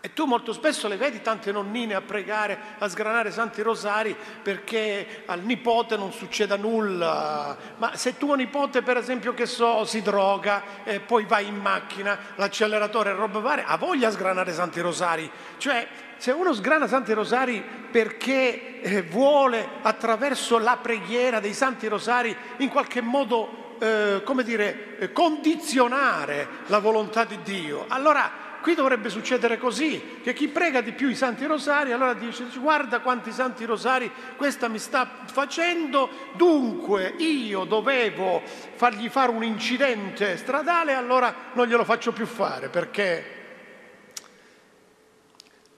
E 0.00 0.12
tu 0.12 0.26
molto 0.26 0.52
spesso 0.52 0.86
le 0.86 0.96
vedi 0.96 1.20
tante 1.22 1.50
nonnine 1.50 1.94
a 1.94 2.00
pregare, 2.00 2.56
a 2.78 2.88
sgranare 2.88 3.32
santi 3.32 3.62
rosari 3.62 4.16
perché 4.42 5.24
al 5.26 5.40
nipote 5.40 5.96
non 5.96 6.12
succeda 6.12 6.56
nulla. 6.56 7.56
Ma 7.78 7.96
se 7.96 8.16
tuo 8.16 8.34
nipote, 8.34 8.82
per 8.82 8.96
esempio, 8.96 9.34
che 9.34 9.44
so, 9.44 9.84
si 9.84 10.00
droga 10.00 10.84
e 10.84 11.00
poi 11.00 11.24
vai 11.24 11.48
in 11.48 11.56
macchina, 11.56 12.16
l'acceleratore 12.36 13.10
e 13.10 13.14
roba 13.14 13.40
varie, 13.40 13.64
ha 13.66 13.76
voglia 13.76 14.06
a 14.06 14.12
sgranare 14.12 14.52
santi 14.52 14.80
rosari. 14.80 15.28
Cioè, 15.56 15.88
se 16.16 16.30
uno 16.30 16.52
sgrana 16.52 16.86
santi 16.86 17.12
rosari 17.12 17.60
perché 17.90 18.80
eh, 18.80 19.02
vuole 19.02 19.68
attraverso 19.82 20.58
la 20.58 20.78
preghiera 20.80 21.40
dei 21.40 21.54
santi 21.54 21.88
rosari 21.88 22.36
in 22.58 22.68
qualche 22.68 23.00
modo 23.00 23.67
eh, 23.78 24.22
come 24.24 24.42
dire, 24.42 24.98
eh, 24.98 25.12
condizionare 25.12 26.46
la 26.66 26.78
volontà 26.78 27.24
di 27.24 27.38
Dio. 27.42 27.86
Allora 27.88 28.46
qui 28.60 28.74
dovrebbe 28.74 29.08
succedere 29.08 29.56
così, 29.56 30.20
che 30.22 30.34
chi 30.34 30.48
prega 30.48 30.80
di 30.80 30.92
più 30.92 31.08
i 31.08 31.14
santi 31.14 31.46
rosari, 31.46 31.92
allora 31.92 32.14
dice 32.14 32.44
guarda 32.58 33.00
quanti 33.00 33.30
santi 33.32 33.64
rosari 33.64 34.10
questa 34.36 34.68
mi 34.68 34.78
sta 34.78 35.22
facendo, 35.24 36.10
dunque 36.34 37.14
io 37.18 37.64
dovevo 37.64 38.42
fargli 38.74 39.08
fare 39.08 39.30
un 39.30 39.44
incidente 39.44 40.36
stradale, 40.36 40.94
allora 40.94 41.34
non 41.52 41.66
glielo 41.66 41.84
faccio 41.84 42.12
più 42.12 42.26
fare 42.26 42.68
perché 42.68 43.37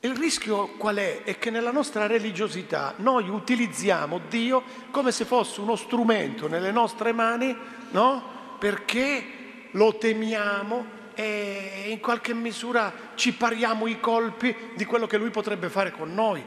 il 0.02 0.16
rischio 0.16 0.69
qual 0.78 0.97
è? 0.97 1.23
È 1.25 1.38
che 1.38 1.50
nella 1.50 1.73
nostra 1.73 2.07
religiosità 2.07 2.95
noi 2.97 3.28
utilizziamo 3.28 4.21
Dio 4.28 4.62
come 4.90 5.12
se 5.12 5.26
fosse 5.26 5.61
uno 5.61 5.76
strumento 5.76 6.49
nelle 6.49 6.73
nostre 6.73 7.12
mani, 7.12 7.54
no? 7.90 8.57
Perché 8.59 9.25
lo 9.73 9.97
temiamo 9.97 10.99
e 11.14 11.88
in 11.88 12.00
qualche 12.00 12.33
misura 12.33 12.92
ci 13.14 13.35
pariamo 13.35 13.87
i 13.87 14.00
colpi 14.00 14.57
di 14.75 14.87
quello 14.87 15.07
che 15.07 15.19
lui 15.19 15.30
potrebbe 15.30 15.69
fare 15.69 15.90
con 15.90 16.14
noi. 16.14 16.42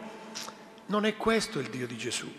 Non 0.88 1.06
è 1.06 1.16
questo 1.16 1.60
il 1.60 1.70
Dio 1.70 1.86
di 1.86 1.98
Gesù. 1.98 2.32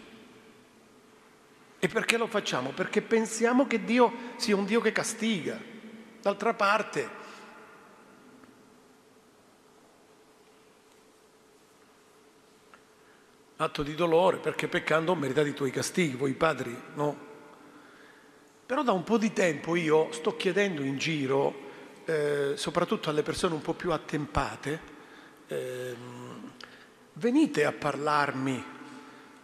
E 1.79 1.89
perché 1.89 2.17
lo 2.17 2.27
facciamo? 2.27 2.71
Perché 2.71 3.03
pensiamo 3.03 3.69
che 3.69 3.85
Dio 3.85 4.13
sia 4.37 4.57
un 4.57 4.65
Dio 4.65 4.81
che 4.81 4.91
castiga. 4.91 5.61
D'altra 6.23 6.55
parte, 6.55 7.09
atto 13.57 13.83
di 13.83 13.95
dolore, 13.95 14.39
perché 14.39 14.69
peccando 14.69 15.13
ho 15.13 15.15
meritato 15.15 15.47
i 15.47 15.55
tuoi 15.55 15.71
castighi, 15.71 16.17
voi 16.17 16.33
padri, 16.33 16.77
no? 16.95 17.33
Però 18.67 18.83
da 18.83 18.93
un 18.93 19.05
po' 19.05 19.19
di 19.19 19.33
tempo 19.33 19.77
io 19.77 20.11
sto 20.13 20.37
chiedendo 20.37 20.83
in 20.83 20.97
giro, 20.97 21.55
eh, 22.05 22.53
soprattutto 22.57 23.11
alle 23.11 23.23
persone 23.23 23.55
un 23.55 23.61
po' 23.61 23.75
più 23.75 23.93
attempate, 23.93 24.93
eh, 25.47 25.95
venite 27.15 27.65
a 27.65 27.73
parlarmi 27.73 28.65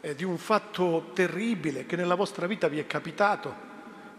eh, 0.00 0.14
di 0.14 0.24
un 0.24 0.38
fatto 0.38 1.10
terribile 1.12 1.86
che 1.86 1.96
nella 1.96 2.14
vostra 2.14 2.46
vita 2.46 2.66
vi 2.68 2.78
è 2.78 2.86
capitato, 2.86 3.68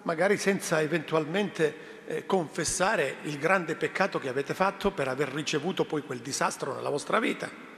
magari 0.03 0.37
senza 0.37 0.81
eventualmente 0.81 2.05
eh, 2.05 2.25
confessare 2.25 3.17
il 3.23 3.37
grande 3.37 3.75
peccato 3.75 4.19
che 4.19 4.29
avete 4.29 4.53
fatto 4.53 4.91
per 4.91 5.07
aver 5.07 5.29
ricevuto 5.29 5.85
poi 5.85 6.03
quel 6.03 6.19
disastro 6.19 6.75
nella 6.75 6.89
vostra 6.89 7.19
vita. 7.19 7.70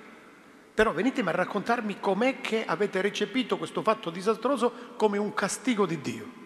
Però 0.74 0.92
venitemi 0.92 1.30
a 1.30 1.34
raccontarmi 1.34 2.00
com'è 2.00 2.42
che 2.42 2.65
avete 2.65 3.01
recepito 3.01 3.58
questo 3.58 3.84
fatto 3.84 4.10
disastroso 4.10 4.94
come 4.96 5.18
un 5.18 5.34
castigo 5.34 5.86
di 5.86 6.01
Dio. 6.01 6.42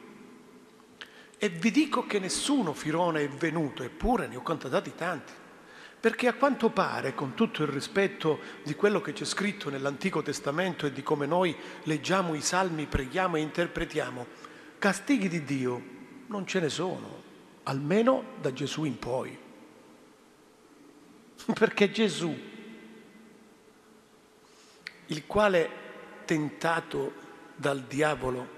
E 1.38 1.50
vi 1.50 1.72
dico 1.72 2.06
che 2.06 2.20
nessuno 2.20 2.74
firone 2.74 3.24
è 3.24 3.30
venuto, 3.30 3.84
eppure 3.84 4.28
ne 4.28 4.36
ho 4.36 4.42
contatati 4.42 4.96
tanti. 4.96 5.34
Perché 6.00 6.28
a 6.28 6.34
quanto 6.34 6.70
pare, 6.70 7.14
con 7.16 7.34
tutto 7.34 7.64
il 7.64 7.70
rispetto 7.70 8.40
di 8.64 8.76
quello 8.76 9.02
che 9.02 9.14
c'è 9.14 9.26
scritto 9.26 9.70
nell'Antico 9.70 10.22
Testamento 10.22 10.86
e 10.86 10.92
di 10.92 11.02
come 11.04 11.26
noi 11.26 11.56
leggiamo 11.84 12.34
i 12.34 12.42
salmi, 12.42 12.86
preghiamo 12.86 13.36
e 13.36 13.42
interpretiamo, 13.42 14.26
castighi 14.78 15.28
di 15.28 15.44
Dio 15.44 15.96
non 16.28 16.46
ce 16.46 16.60
ne 16.60 16.70
sono, 16.70 17.24
almeno 17.64 18.34
da 18.42 18.52
Gesù 18.54 18.84
in 18.84 19.00
poi. 19.00 19.38
Perché 21.54 21.92
Gesù, 21.92 22.36
il 25.08 25.26
quale 25.26 25.70
tentato 26.26 27.14
dal 27.56 27.84
diavolo 27.84 28.56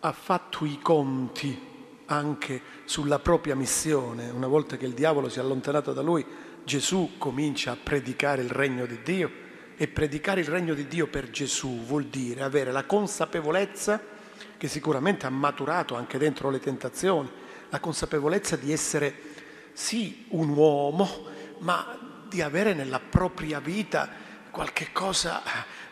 ha 0.00 0.12
fatto 0.12 0.64
i 0.64 0.78
conti 0.80 1.66
anche 2.06 2.62
sulla 2.84 3.18
propria 3.18 3.54
missione, 3.54 4.30
una 4.30 4.46
volta 4.46 4.76
che 4.76 4.86
il 4.86 4.94
diavolo 4.94 5.28
si 5.28 5.38
è 5.38 5.42
allontanato 5.42 5.92
da 5.92 6.02
lui, 6.02 6.24
Gesù 6.64 7.12
comincia 7.18 7.72
a 7.72 7.76
predicare 7.82 8.42
il 8.42 8.50
regno 8.50 8.86
di 8.86 9.00
Dio. 9.02 9.46
E 9.80 9.86
predicare 9.86 10.40
il 10.40 10.48
regno 10.48 10.74
di 10.74 10.88
Dio 10.88 11.06
per 11.06 11.30
Gesù 11.30 11.84
vuol 11.84 12.06
dire 12.06 12.42
avere 12.42 12.72
la 12.72 12.84
consapevolezza 12.84 14.00
che 14.56 14.66
sicuramente 14.66 15.24
ha 15.24 15.30
maturato 15.30 15.94
anche 15.94 16.18
dentro 16.18 16.50
le 16.50 16.58
tentazioni, 16.58 17.30
la 17.68 17.78
consapevolezza 17.78 18.56
di 18.56 18.72
essere 18.72 19.14
sì 19.72 20.26
un 20.30 20.48
uomo, 20.48 21.26
ma 21.58 22.24
di 22.28 22.42
avere 22.42 22.74
nella 22.74 22.98
propria 22.98 23.60
vita 23.60 24.10
qualche 24.58 24.88
cosa 24.90 25.40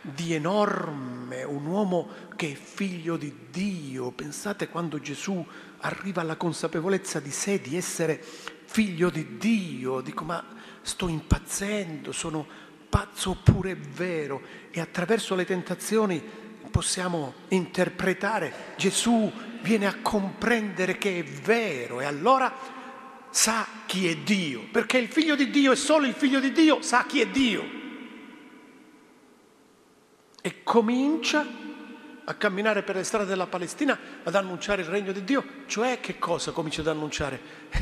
di 0.00 0.35
enorme, 0.35 1.44
un 1.44 1.66
uomo 1.66 2.08
che 2.35 2.50
è 2.50 2.54
figlio 2.56 3.16
di 3.16 3.32
Dio. 3.49 4.11
Pensate 4.11 4.68
quando 4.68 4.99
Gesù 4.99 5.46
arriva 5.82 6.23
alla 6.23 6.35
consapevolezza 6.35 7.20
di 7.20 7.30
sé, 7.30 7.61
di 7.61 7.76
essere 7.76 8.20
figlio 8.64 9.08
di 9.08 9.37
Dio, 9.37 10.00
dico 10.00 10.25
ma 10.25 10.44
sto 10.82 11.06
impazzendo, 11.06 12.11
sono 12.11 12.44
pazzo 12.88 13.30
oppure 13.30 13.70
è 13.70 13.76
vero 13.76 14.42
e 14.73 14.80
attraverso 14.80 15.37
le 15.37 15.44
tentazioni 15.44 16.20
possiamo 16.68 17.35
interpretare 17.50 18.75
Gesù 18.76 19.30
viene 19.62 19.87
a 19.87 19.94
comprendere 20.02 20.99
che 20.99 21.20
è 21.20 21.23
vero 21.23 22.00
e 22.00 22.04
allora 22.04 22.52
sa 23.30 23.64
chi 23.87 24.09
è 24.09 24.16
Dio, 24.16 24.66
perché 24.72 24.98
il 24.98 25.07
figlio 25.07 25.37
di 25.37 25.50
Dio 25.50 25.70
è 25.70 25.76
solo 25.76 26.05
il 26.05 26.14
figlio 26.14 26.40
di 26.40 26.50
Dio, 26.50 26.83
sa 26.83 27.07
chi 27.07 27.20
è 27.20 27.29
Dio. 27.29 27.85
E 30.46 30.62
comincia 30.62 31.44
a 32.24 32.35
camminare 32.35 32.85
per 32.85 32.94
le 32.94 33.02
strade 33.02 33.24
della 33.24 33.48
Palestina 33.48 33.98
ad 34.22 34.32
annunciare 34.37 34.82
il 34.82 34.87
regno 34.87 35.11
di 35.11 35.24
Dio, 35.24 35.44
cioè 35.66 35.98
che 35.98 36.20
cosa 36.20 36.52
comincia 36.52 36.82
ad 36.82 36.87
annunciare? 36.87 37.40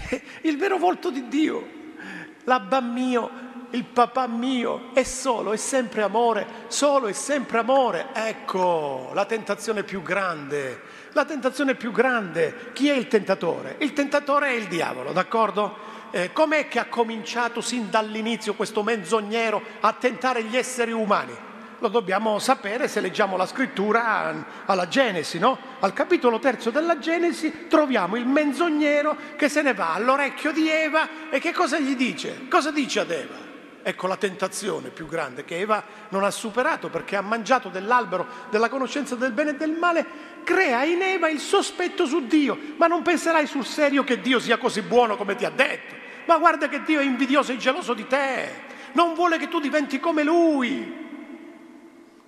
il 0.44 0.57
vero 0.57 0.79
volto 0.79 1.11
di 1.11 1.29
Dio, 1.29 1.68
l'abba 2.44 2.81
mio, 2.81 3.31
il 3.72 3.85
papà 3.85 4.27
mio, 4.29 4.94
è 4.94 5.03
solo, 5.03 5.53
è 5.53 5.59
sempre 5.59 6.00
amore, 6.00 6.46
solo 6.68 7.09
e 7.09 7.12
sempre 7.12 7.59
amore. 7.59 8.07
Ecco 8.14 9.11
la 9.12 9.27
tentazione 9.27 9.83
più 9.83 10.00
grande, 10.00 10.81
la 11.12 11.27
tentazione 11.27 11.74
più 11.74 11.92
grande. 11.92 12.70
Chi 12.72 12.88
è 12.88 12.94
il 12.94 13.09
tentatore? 13.09 13.77
Il 13.81 13.92
tentatore 13.92 14.48
è 14.48 14.53
il 14.53 14.68
diavolo, 14.68 15.12
d'accordo? 15.12 15.77
Eh, 16.12 16.33
com'è 16.33 16.68
che 16.68 16.79
ha 16.79 16.87
cominciato 16.87 17.61
sin 17.61 17.90
dall'inizio 17.90 18.55
questo 18.55 18.83
menzognero 18.83 19.61
a 19.81 19.92
tentare 19.92 20.44
gli 20.44 20.57
esseri 20.57 20.92
umani? 20.92 21.53
Lo 21.85 21.90
dobbiamo 21.90 22.38
sapere 22.38 22.88
se 22.88 23.03
leggiamo 23.03 23.37
la 23.37 23.44
scrittura 23.44 24.47
alla 24.64 24.88
Genesi, 24.88 25.38
no? 25.38 25.59
Al 25.81 25.92
capitolo 25.92 26.38
terzo 26.38 26.70
della 26.70 26.99
Genesi 26.99 27.66
troviamo 27.68 28.16
il 28.16 28.27
menzognero 28.27 29.14
che 29.37 29.51
se 29.51 29.61
ne 29.61 29.75
va 29.75 29.92
all'orecchio 29.92 30.51
di 30.51 30.66
Eva 30.66 31.29
e 31.29 31.38
che 31.40 31.53
cosa 31.53 31.79
gli 31.79 31.94
dice? 31.94 32.49
Cosa 32.49 32.70
dice 32.70 33.01
ad 33.01 33.11
Eva? 33.11 33.35
Ecco 33.83 34.07
la 34.07 34.16
tentazione 34.16 34.88
più 34.88 35.07
grande 35.07 35.44
che 35.44 35.59
Eva 35.59 35.85
non 36.09 36.25
ha 36.25 36.31
superato 36.31 36.88
perché 36.88 37.16
ha 37.16 37.20
mangiato 37.20 37.68
dell'albero 37.68 38.27
della 38.49 38.70
conoscenza 38.70 39.14
del 39.14 39.33
bene 39.33 39.51
e 39.51 39.57
del 39.57 39.73
male, 39.73 40.07
crea 40.42 40.85
in 40.85 41.03
Eva 41.03 41.29
il 41.29 41.38
sospetto 41.38 42.07
su 42.07 42.27
Dio. 42.27 42.59
Ma 42.79 42.87
non 42.87 43.03
penserai 43.03 43.47
sul 43.47 43.66
serio 43.66 44.05
che 44.05 44.23
Dio 44.23 44.38
sia 44.38 44.57
così 44.57 44.81
buono 44.81 45.18
come 45.18 45.35
ti 45.35 45.44
ha 45.44 45.51
detto. 45.51 45.94
Ma 46.25 46.38
guarda 46.38 46.66
che 46.66 46.83
Dio 46.83 47.01
è 47.01 47.05
invidioso 47.05 47.53
e 47.53 47.59
geloso 47.59 47.92
di 47.92 48.07
te. 48.07 48.73
Non 48.92 49.12
vuole 49.12 49.37
che 49.37 49.49
tu 49.49 49.61
diventi 49.61 50.01
come 50.01 50.23
Lui. 50.23 51.03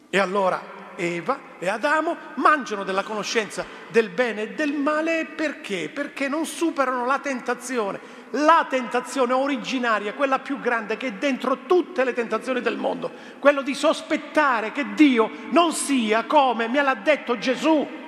E 0.08 0.18
allora 0.18 0.76
Eva 0.96 1.38
e 1.58 1.68
Adamo 1.68 2.16
mangiano 2.36 2.84
della 2.84 3.02
conoscenza 3.02 3.64
del 3.88 4.08
bene 4.08 4.42
e 4.42 4.48
del 4.54 4.72
male 4.72 5.26
perché? 5.26 5.90
Perché 5.92 6.28
non 6.28 6.46
superano 6.46 7.04
la 7.04 7.18
tentazione, 7.18 8.00
la 8.30 8.66
tentazione 8.68 9.32
originaria, 9.32 10.14
quella 10.14 10.38
più 10.38 10.60
grande 10.60 10.96
che 10.96 11.08
è 11.08 11.12
dentro 11.12 11.66
tutte 11.66 12.04
le 12.04 12.12
tentazioni 12.12 12.60
del 12.60 12.76
mondo, 12.76 13.12
quello 13.38 13.62
di 13.62 13.74
sospettare 13.74 14.72
che 14.72 14.94
Dio 14.94 15.30
non 15.50 15.72
sia 15.72 16.24
come 16.24 16.68
me 16.68 16.82
l'ha 16.82 16.94
detto 16.94 17.38
Gesù. 17.38 18.04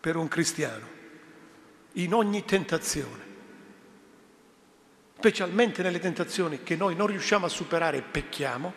Per 0.00 0.16
un 0.16 0.28
cristiano, 0.28 0.86
in 1.92 2.12
ogni 2.14 2.44
tentazione, 2.44 3.21
specialmente 5.22 5.82
nelle 5.82 6.00
tentazioni 6.00 6.64
che 6.64 6.74
noi 6.74 6.96
non 6.96 7.06
riusciamo 7.06 7.46
a 7.46 7.48
superare 7.48 7.98
e 7.98 8.02
pecchiamo, 8.02 8.74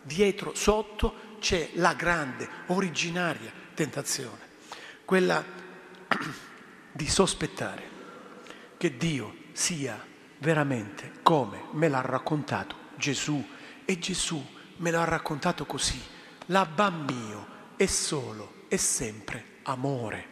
dietro, 0.00 0.54
sotto, 0.54 1.36
c'è 1.40 1.70
la 1.74 1.94
grande, 1.94 2.48
originaria 2.66 3.50
tentazione, 3.74 4.38
quella 5.04 5.44
di 6.92 7.08
sospettare 7.08 7.82
che 8.76 8.96
Dio 8.96 9.34
sia 9.50 10.00
veramente 10.38 11.14
come 11.22 11.64
me 11.72 11.88
l'ha 11.88 12.02
raccontato 12.02 12.76
Gesù 12.94 13.44
e 13.84 13.98
Gesù 13.98 14.40
me 14.76 14.90
l'ha 14.92 15.02
raccontato 15.02 15.66
così. 15.66 16.00
L'Abba 16.46 16.88
mio 16.90 17.46
è 17.74 17.86
solo 17.86 18.66
e 18.68 18.76
sempre 18.76 19.58
amore. 19.64 20.29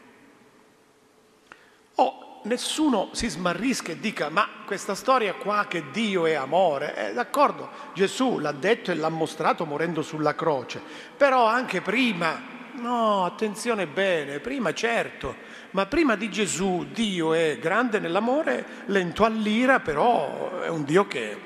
Nessuno 2.48 3.10
si 3.12 3.28
smarrisca 3.28 3.92
e 3.92 4.00
dica 4.00 4.30
ma 4.30 4.48
questa 4.64 4.94
storia 4.94 5.34
qua 5.34 5.66
che 5.68 5.90
Dio 5.90 6.24
è 6.24 6.32
amore, 6.32 7.10
eh, 7.10 7.12
d'accordo, 7.12 7.68
Gesù 7.92 8.38
l'ha 8.38 8.52
detto 8.52 8.90
e 8.90 8.94
l'ha 8.94 9.10
mostrato 9.10 9.66
morendo 9.66 10.00
sulla 10.00 10.34
croce, 10.34 10.80
però 11.14 11.44
anche 11.44 11.82
prima, 11.82 12.40
no, 12.76 13.26
attenzione 13.26 13.86
bene, 13.86 14.40
prima 14.40 14.72
certo, 14.72 15.36
ma 15.72 15.84
prima 15.84 16.16
di 16.16 16.30
Gesù 16.30 16.86
Dio 16.90 17.34
è 17.34 17.58
grande 17.60 17.98
nell'amore, 17.98 18.64
lento 18.86 19.26
all'ira, 19.26 19.80
però 19.80 20.62
è 20.62 20.68
un 20.68 20.84
Dio 20.84 21.06
che 21.06 21.38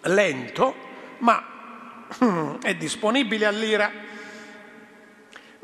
è 0.00 0.08
lento, 0.08 0.74
ma 1.18 2.08
è 2.60 2.74
disponibile 2.74 3.46
all'ira. 3.46 4.05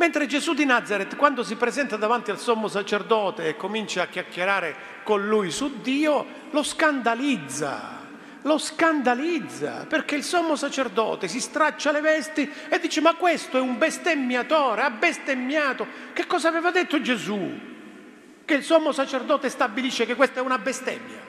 Mentre 0.02 0.26
Gesù 0.26 0.52
di 0.52 0.64
Nazareth, 0.64 1.14
quando 1.14 1.44
si 1.44 1.54
presenta 1.54 1.96
davanti 1.96 2.32
al 2.32 2.40
sommo 2.40 2.66
sacerdote 2.66 3.46
e 3.46 3.56
comincia 3.56 4.02
a 4.02 4.06
chiacchierare 4.06 4.74
con 5.04 5.28
lui 5.28 5.52
su 5.52 5.80
Dio, 5.80 6.26
lo 6.50 6.64
scandalizza, 6.64 8.00
lo 8.42 8.58
scandalizza, 8.58 9.86
perché 9.88 10.16
il 10.16 10.24
sommo 10.24 10.56
sacerdote 10.56 11.28
si 11.28 11.40
straccia 11.40 11.92
le 11.92 12.00
vesti 12.00 12.52
e 12.68 12.80
dice 12.80 13.00
ma 13.00 13.14
questo 13.14 13.58
è 13.58 13.60
un 13.60 13.78
bestemmiatore, 13.78 14.82
ha 14.82 14.90
bestemmiato. 14.90 15.86
Che 16.12 16.26
cosa 16.26 16.48
aveva 16.48 16.72
detto 16.72 17.00
Gesù? 17.00 17.70
che 18.44 18.54
il 18.54 18.64
sommo 18.64 18.90
sacerdote 18.90 19.48
stabilisce 19.48 20.04
che 20.04 20.16
questa 20.16 20.40
è 20.40 20.42
una 20.42 20.58
bestemmia. 20.58 21.20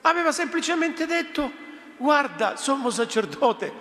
Aveva 0.00 0.32
semplicemente 0.32 1.06
detto, 1.06 1.48
guarda, 1.96 2.56
sommo 2.56 2.90
sacerdote, 2.90 3.72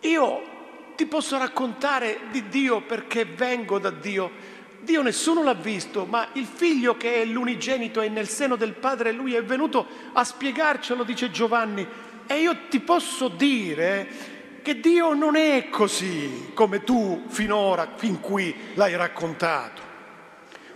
io 0.00 0.53
ti 0.96 1.06
posso 1.06 1.38
raccontare 1.38 2.20
di 2.30 2.48
Dio 2.48 2.80
perché 2.82 3.24
vengo 3.24 3.78
da 3.78 3.90
Dio. 3.90 4.52
Dio 4.80 5.02
nessuno 5.02 5.42
l'ha 5.42 5.54
visto, 5.54 6.04
ma 6.04 6.28
il 6.32 6.46
figlio 6.46 6.96
che 6.96 7.22
è 7.22 7.24
l'unigenito 7.24 8.00
è 8.00 8.08
nel 8.08 8.28
seno 8.28 8.56
del 8.56 8.74
Padre, 8.74 9.12
lui 9.12 9.34
è 9.34 9.42
venuto 9.42 9.86
a 10.12 10.22
spiegarcelo, 10.22 11.04
dice 11.04 11.30
Giovanni. 11.30 11.86
E 12.26 12.40
io 12.40 12.56
ti 12.68 12.80
posso 12.80 13.28
dire 13.28 14.32
che 14.62 14.80
Dio 14.80 15.14
non 15.14 15.36
è 15.36 15.68
così 15.68 16.50
come 16.54 16.84
tu 16.84 17.24
finora, 17.28 17.92
fin 17.96 18.20
qui 18.20 18.54
l'hai 18.74 18.96
raccontato. 18.96 19.82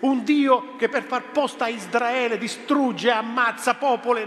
Un 0.01 0.25
Dio 0.25 0.77
che 0.77 0.89
per 0.89 1.05
far 1.05 1.31
posta 1.31 1.65
a 1.65 1.69
Israele 1.69 2.39
distrugge 2.39 3.09
e 3.09 3.13
ammazza 3.13 3.75
popolo 3.75 4.19
e 4.19 4.27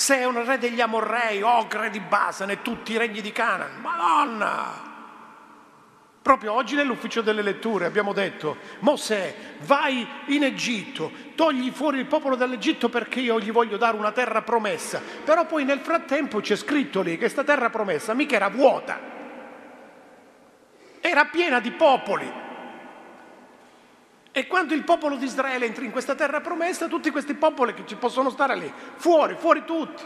nazioni. 0.00 0.20
Sei 0.20 0.24
un 0.24 0.44
re 0.44 0.58
degli 0.58 0.80
Amorrei, 0.80 1.42
Ogre 1.42 1.90
di 1.90 2.00
Basan 2.00 2.50
e 2.50 2.62
tutti 2.62 2.92
i 2.92 2.96
regni 2.96 3.20
di 3.20 3.32
Canaan. 3.32 3.80
Madonna! 3.80 4.88
Proprio 6.22 6.52
oggi 6.52 6.74
nell'ufficio 6.74 7.22
delle 7.22 7.40
letture 7.40 7.86
abbiamo 7.86 8.12
detto, 8.12 8.58
Mosè, 8.80 9.34
vai 9.60 10.06
in 10.26 10.44
Egitto, 10.44 11.10
togli 11.34 11.70
fuori 11.70 11.98
il 11.98 12.04
popolo 12.06 12.36
dall'Egitto 12.36 12.90
perché 12.90 13.20
io 13.20 13.40
gli 13.40 13.50
voglio 13.50 13.78
dare 13.78 13.96
una 13.96 14.12
terra 14.12 14.42
promessa. 14.42 15.00
Però 15.24 15.46
poi 15.46 15.64
nel 15.64 15.80
frattempo 15.80 16.40
c'è 16.40 16.56
scritto 16.56 17.00
lì 17.00 17.12
che 17.12 17.18
questa 17.18 17.42
terra 17.42 17.70
promessa 17.70 18.12
mica 18.12 18.36
era 18.36 18.48
vuota, 18.48 19.00
era 21.00 21.24
piena 21.24 21.58
di 21.58 21.70
popoli. 21.70 22.48
E 24.40 24.46
quando 24.46 24.72
il 24.72 24.84
popolo 24.84 25.16
di 25.16 25.26
Israele 25.26 25.66
entra 25.66 25.84
in 25.84 25.90
questa 25.90 26.14
terra 26.14 26.40
promessa, 26.40 26.88
tutti 26.88 27.10
questi 27.10 27.34
popoli 27.34 27.74
che 27.74 27.82
ci 27.84 27.96
possono 27.96 28.30
stare 28.30 28.56
lì, 28.56 28.72
fuori, 28.96 29.36
fuori 29.38 29.66
tutti. 29.66 30.02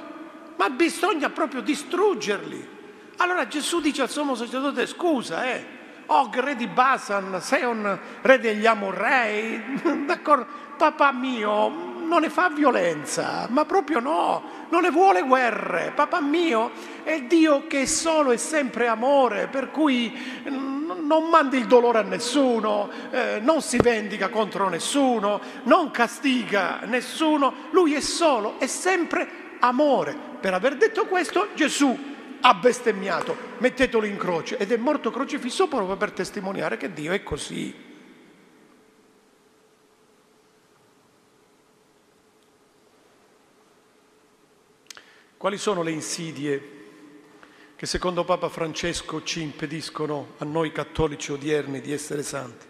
Ma 0.57 0.71
bisogna 0.71 1.31
proprio 1.31 1.61
distruggerli. 1.61 2.69
Allora 3.19 3.47
Gesù 3.47 3.81
dice 3.81 4.03
al 4.03 4.11
sommo 4.11 4.35
sacerdote, 4.35 4.87
scusa, 4.87 5.45
eh, 5.45 5.65
Og, 6.07 6.37
re 6.41 6.57
di 6.57 6.67
Basan, 6.67 7.41
Seon, 7.41 7.97
re 8.23 8.41
degli 8.41 8.67
Amorrei, 8.67 9.81
d'accordo? 10.05 10.47
Papà 10.79 11.13
mio 11.13 11.94
non 12.05 12.21
ne 12.21 12.31
fa 12.31 12.49
violenza, 12.51 13.47
ma 13.51 13.65
proprio 13.65 14.01
no, 14.01 14.43
non 14.69 14.83
ne 14.83 14.91
vuole 14.91 15.23
guerre. 15.23 15.93
Papà 15.95 16.21
mio 16.21 16.71
è 17.03 17.23
Dio 17.23 17.67
che 17.67 17.83
è 17.83 17.87
solo 17.87 18.31
e 18.31 18.39
sempre 18.39 18.87
amore, 18.87 19.49
per 19.49 19.71
cui 19.71 20.43
non 20.45 21.29
manda 21.29 21.57
il 21.57 21.67
dolore 21.67 21.99
a 21.99 22.03
nessuno, 22.03 22.91
eh, 23.11 23.39
non 23.43 23.61
si 23.63 23.77
vendica 23.79 24.29
contro 24.29 24.69
nessuno, 24.69 25.41
non 25.65 25.91
castiga 25.91 26.81
nessuno, 26.85 27.53
lui 27.71 27.95
è 27.95 28.01
solo 28.01 28.59
e 28.59 28.67
sempre 28.67 29.57
amore. 29.61 30.17
Per 30.41 30.55
aver 30.55 30.77
detto 30.77 31.07
questo 31.07 31.49
Gesù 31.55 32.13
ha 32.41 32.55
bestemmiato, 32.55 33.37
mettetelo 33.59 34.05
in 34.05 34.17
croce 34.17 34.59
ed 34.59 34.71
è 34.71 34.77
morto 34.77 35.11
crocifisso 35.11 35.67
proprio 35.67 35.97
per 35.97 36.13
testimoniare 36.13 36.77
che 36.77 36.93
Dio 36.93 37.13
è 37.13 37.23
così. 37.23 37.93
Quali 45.45 45.59
sono 45.59 45.83
le 45.83 45.91
insidie 45.91 46.71
che 47.77 47.85
secondo 47.85 48.25
Papa 48.25 48.49
Francesco 48.49 49.23
ci 49.25 49.43
impediscono 49.43 50.37
a 50.39 50.45
noi 50.47 50.73
cattolici 50.73 51.33
odierni 51.33 51.83
di 51.83 51.93
essere 51.93 52.23
santi? 52.23 52.65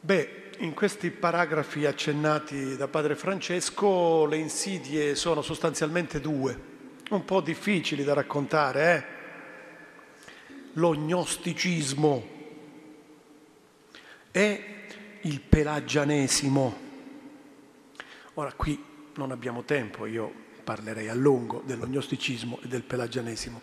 Beh, 0.00 0.50
in 0.58 0.74
questi 0.74 1.12
paragrafi 1.12 1.86
accennati 1.86 2.76
da 2.76 2.88
Padre 2.88 3.14
Francesco 3.14 4.26
le 4.26 4.38
insidie 4.38 5.14
sono 5.14 5.40
sostanzialmente 5.40 6.20
due, 6.20 6.60
un 7.10 7.24
po' 7.24 7.40
difficili 7.40 8.02
da 8.02 8.14
raccontare, 8.14 8.96
eh? 8.96 9.04
L'ognosticismo 10.72 12.28
e 14.32 14.64
il 15.20 15.40
pelagianesimo. 15.42 16.76
Ora 18.34 18.52
qui 18.54 18.84
non 19.14 19.30
abbiamo 19.30 19.62
tempo, 19.62 20.06
io 20.06 20.45
parlerei 20.66 21.08
a 21.08 21.14
lungo 21.14 21.62
dell'ognosticismo 21.64 22.58
e 22.60 22.66
del 22.66 22.82
pelagianesimo. 22.82 23.60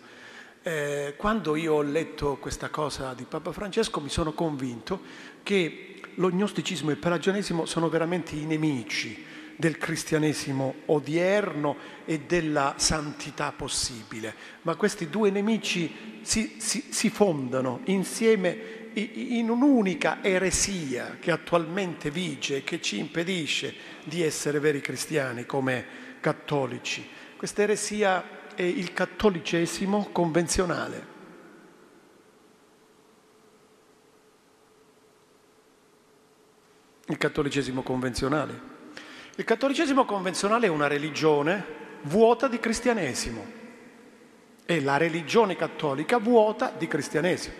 Eh, 0.62 1.12
quando 1.18 1.54
io 1.54 1.74
ho 1.74 1.82
letto 1.82 2.38
questa 2.40 2.70
cosa 2.70 3.12
di 3.12 3.24
Papa 3.24 3.52
Francesco 3.52 4.00
mi 4.00 4.08
sono 4.08 4.32
convinto 4.32 5.02
che 5.42 6.00
l'ognosticismo 6.14 6.88
e 6.88 6.94
il 6.94 6.98
pelagianesimo 6.98 7.66
sono 7.66 7.90
veramente 7.90 8.34
i 8.34 8.46
nemici 8.46 9.22
del 9.56 9.76
cristianesimo 9.76 10.76
odierno 10.86 11.76
e 12.06 12.20
della 12.20 12.76
santità 12.78 13.52
possibile, 13.52 14.34
ma 14.62 14.74
questi 14.74 15.10
due 15.10 15.30
nemici 15.30 16.20
si, 16.22 16.54
si, 16.56 16.86
si 16.88 17.10
fondano 17.10 17.80
insieme 17.84 18.82
in 18.94 19.50
un'unica 19.50 20.22
eresia 20.22 21.18
che 21.20 21.30
attualmente 21.30 22.10
vige 22.10 22.56
e 22.56 22.64
che 22.64 22.80
ci 22.80 22.98
impedisce 22.98 23.74
di 24.04 24.22
essere 24.22 24.60
veri 24.60 24.80
cristiani 24.80 25.44
come 25.44 26.03
cattolici. 26.24 27.06
Questa 27.36 27.60
eresia 27.60 28.24
è 28.54 28.62
il 28.62 28.94
cattolicesimo 28.94 30.08
convenzionale. 30.10 31.06
Il 37.08 37.18
cattolicesimo 37.18 37.82
convenzionale. 37.82 38.58
Il 39.36 39.44
cattolicesimo 39.44 40.06
convenzionale 40.06 40.64
è 40.64 40.70
una 40.70 40.86
religione 40.86 41.62
vuota 42.04 42.48
di 42.48 42.58
cristianesimo. 42.58 43.46
È 44.64 44.80
la 44.80 44.96
religione 44.96 45.56
cattolica 45.56 46.16
vuota 46.16 46.72
di 46.74 46.88
cristianesimo. 46.88 47.54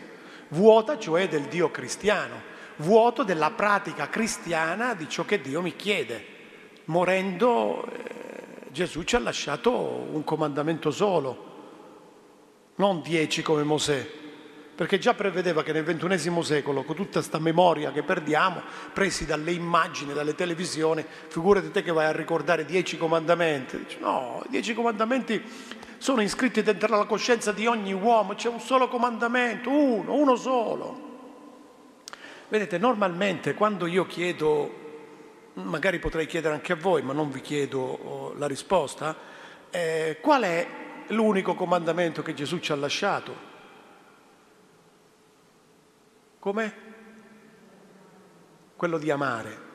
Vuota 0.48 0.98
cioè 0.98 1.28
del 1.28 1.42
Dio 1.48 1.70
cristiano, 1.70 2.40
vuoto 2.76 3.24
della 3.24 3.50
pratica 3.50 4.08
cristiana 4.08 4.94
di 4.94 5.06
ciò 5.06 5.26
che 5.26 5.42
Dio 5.42 5.60
mi 5.60 5.76
chiede, 5.76 6.24
morendo 6.84 7.84
eh, 7.84 8.23
Gesù 8.74 9.04
ci 9.04 9.14
ha 9.14 9.20
lasciato 9.20 9.70
un 9.70 10.24
comandamento 10.24 10.90
solo, 10.90 11.52
non 12.74 13.02
dieci 13.02 13.40
come 13.40 13.62
Mosè, 13.62 14.04
perché 14.74 14.98
già 14.98 15.14
prevedeva 15.14 15.62
che 15.62 15.72
nel 15.72 15.84
ventunesimo 15.84 16.42
secolo, 16.42 16.82
con 16.82 16.96
tutta 16.96 17.20
questa 17.20 17.38
memoria 17.38 17.92
che 17.92 18.02
perdiamo, 18.02 18.60
presi 18.92 19.26
dalle 19.26 19.52
immagini, 19.52 20.12
dalle 20.12 20.34
televisioni, 20.34 21.06
figurati 21.28 21.70
te 21.70 21.84
che 21.84 21.92
vai 21.92 22.06
a 22.06 22.10
ricordare 22.10 22.64
dieci 22.64 22.98
comandamenti. 22.98 23.98
No, 24.00 24.42
i 24.44 24.50
dieci 24.50 24.74
comandamenti 24.74 25.40
sono 25.98 26.20
iscritti 26.20 26.60
dentro 26.62 26.96
la 26.96 27.04
coscienza 27.04 27.52
di 27.52 27.68
ogni 27.68 27.92
uomo, 27.92 28.34
c'è 28.34 28.48
un 28.48 28.58
solo 28.58 28.88
comandamento, 28.88 29.70
uno, 29.70 30.14
uno 30.14 30.34
solo. 30.34 31.12
Vedete, 32.48 32.76
normalmente 32.78 33.54
quando 33.54 33.86
io 33.86 34.04
chiedo 34.04 34.82
magari 35.54 35.98
potrei 35.98 36.26
chiedere 36.26 36.54
anche 36.54 36.72
a 36.72 36.76
voi, 36.76 37.02
ma 37.02 37.12
non 37.12 37.30
vi 37.30 37.40
chiedo 37.40 37.80
oh, 37.80 38.34
la 38.36 38.46
risposta, 38.46 39.16
eh, 39.70 40.18
qual 40.20 40.42
è 40.42 40.66
l'unico 41.08 41.54
comandamento 41.54 42.22
che 42.22 42.34
Gesù 42.34 42.58
ci 42.58 42.72
ha 42.72 42.76
lasciato? 42.76 43.52
Com'è? 46.38 46.74
Quello 48.76 48.98
di 48.98 49.10
amare. 49.10 49.72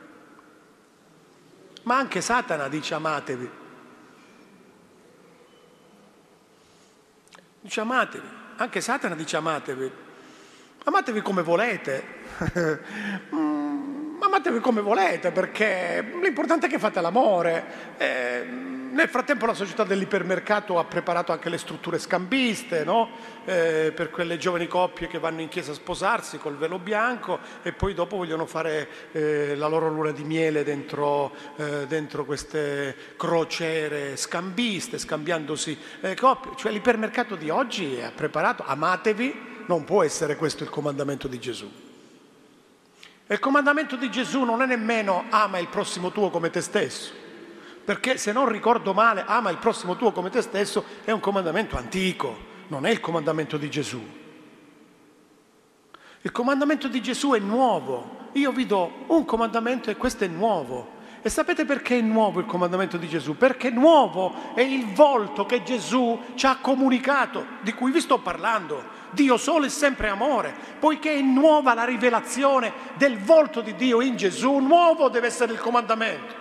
Ma 1.83 1.97
anche 1.97 2.21
Satana 2.21 2.67
dice 2.67 2.93
amatevi. 2.93 3.49
Dice 7.61 7.79
amatevi. 7.79 8.27
Anche 8.57 8.81
Satana 8.81 9.15
dice 9.15 9.37
amatevi. 9.37 9.91
Amatevi 10.83 11.21
come 11.21 11.41
volete. 11.41 12.17
Amatevi 14.39 14.61
come 14.61 14.79
volete, 14.79 15.31
perché 15.31 16.13
l'importante 16.21 16.67
è 16.67 16.69
che 16.69 16.79
fate 16.79 17.01
l'amore. 17.01 17.95
Eh, 17.97 18.45
nel 18.45 19.09
frattempo 19.09 19.45
la 19.45 19.53
società 19.53 19.83
dell'ipermercato 19.83 20.79
ha 20.79 20.85
preparato 20.85 21.33
anche 21.33 21.49
le 21.49 21.57
strutture 21.57 21.99
scambiste, 21.99 22.85
no? 22.85 23.09
eh, 23.43 23.91
per 23.93 24.09
quelle 24.11 24.37
giovani 24.37 24.65
coppie 24.67 25.07
che 25.07 25.19
vanno 25.19 25.41
in 25.41 25.49
chiesa 25.49 25.71
a 25.71 25.73
sposarsi 25.73 26.37
col 26.37 26.55
velo 26.55 26.79
bianco 26.79 27.37
e 27.61 27.73
poi 27.73 27.93
dopo 27.93 28.15
vogliono 28.15 28.45
fare 28.45 28.87
eh, 29.11 29.57
la 29.57 29.67
loro 29.67 29.89
luna 29.89 30.11
di 30.11 30.23
miele 30.23 30.63
dentro, 30.63 31.33
eh, 31.57 31.85
dentro 31.85 32.23
queste 32.23 32.95
crociere 33.17 34.15
scambiste, 34.15 34.99
scambiandosi 34.99 35.77
eh, 35.99 36.15
coppie. 36.15 36.51
Cioè 36.55 36.71
l'ipermercato 36.71 37.35
di 37.35 37.49
oggi 37.49 37.99
ha 38.01 38.13
preparato, 38.15 38.63
amatevi, 38.65 39.65
non 39.65 39.83
può 39.83 40.01
essere 40.01 40.37
questo 40.37 40.63
il 40.63 40.69
comandamento 40.69 41.27
di 41.27 41.39
Gesù. 41.39 41.87
Il 43.31 43.37
comandamento 43.37 43.95
di 43.95 44.09
Gesù 44.09 44.43
non 44.43 44.63
è 44.63 44.65
nemmeno 44.65 45.25
ama 45.29 45.59
il 45.59 45.67
prossimo 45.67 46.11
tuo 46.11 46.31
come 46.31 46.49
te 46.49 46.61
stesso, 46.61 47.13
perché 47.85 48.17
se 48.17 48.31
non 48.31 48.49
ricordo 48.49 48.91
male, 48.91 49.23
ama 49.23 49.51
il 49.51 49.57
prossimo 49.57 49.95
tuo 49.95 50.11
come 50.11 50.31
te 50.31 50.41
stesso 50.41 50.83
è 51.03 51.11
un 51.11 51.19
comandamento 51.19 51.77
antico, 51.77 52.35
non 52.69 52.87
è 52.87 52.89
il 52.89 52.99
comandamento 52.99 53.57
di 53.57 53.69
Gesù. 53.69 54.01
Il 56.21 56.31
comandamento 56.31 56.87
di 56.87 57.03
Gesù 57.03 57.33
è 57.33 57.39
nuovo. 57.39 58.29
Io 58.33 58.51
vi 58.51 58.65
do 58.65 59.03
un 59.05 59.23
comandamento 59.25 59.91
e 59.91 59.95
questo 59.95 60.23
è 60.23 60.27
nuovo. 60.27 60.97
E 61.21 61.29
sapete 61.29 61.65
perché 61.65 61.99
è 61.99 62.01
nuovo 62.01 62.39
il 62.39 62.47
comandamento 62.47 62.97
di 62.97 63.07
Gesù? 63.07 63.37
Perché 63.37 63.69
nuovo 63.69 64.53
è 64.55 64.61
il 64.61 64.91
volto 64.93 65.45
che 65.45 65.61
Gesù 65.61 66.19
ci 66.33 66.47
ha 66.47 66.57
comunicato, 66.57 67.45
di 67.61 67.73
cui 67.73 67.91
vi 67.91 68.01
sto 68.01 68.17
parlando. 68.17 68.98
Dio 69.11 69.37
solo 69.37 69.65
è 69.65 69.69
sempre 69.69 70.09
amore, 70.09 70.53
poiché 70.79 71.13
è 71.13 71.21
nuova 71.21 71.73
la 71.73 71.85
rivelazione 71.85 72.71
del 72.95 73.17
volto 73.17 73.61
di 73.61 73.75
Dio 73.75 74.01
in 74.01 74.15
Gesù, 74.15 74.57
nuovo 74.57 75.09
deve 75.09 75.27
essere 75.27 75.53
il 75.53 75.59
comandamento. 75.59 76.35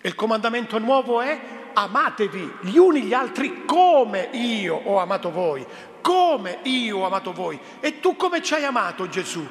E 0.00 0.08
il 0.08 0.14
comandamento 0.14 0.78
nuovo 0.78 1.20
è 1.20 1.38
amatevi 1.72 2.58
gli 2.60 2.76
uni 2.76 3.02
gli 3.02 3.12
altri 3.12 3.64
come 3.64 4.28
io 4.32 4.74
ho 4.76 4.98
amato 4.98 5.30
voi, 5.30 5.66
come 6.00 6.60
io 6.62 6.98
ho 6.98 7.06
amato 7.06 7.32
voi. 7.32 7.58
E 7.80 8.00
tu 8.00 8.16
come 8.16 8.42
ci 8.42 8.54
hai 8.54 8.64
amato 8.64 9.08
Gesù? 9.08 9.46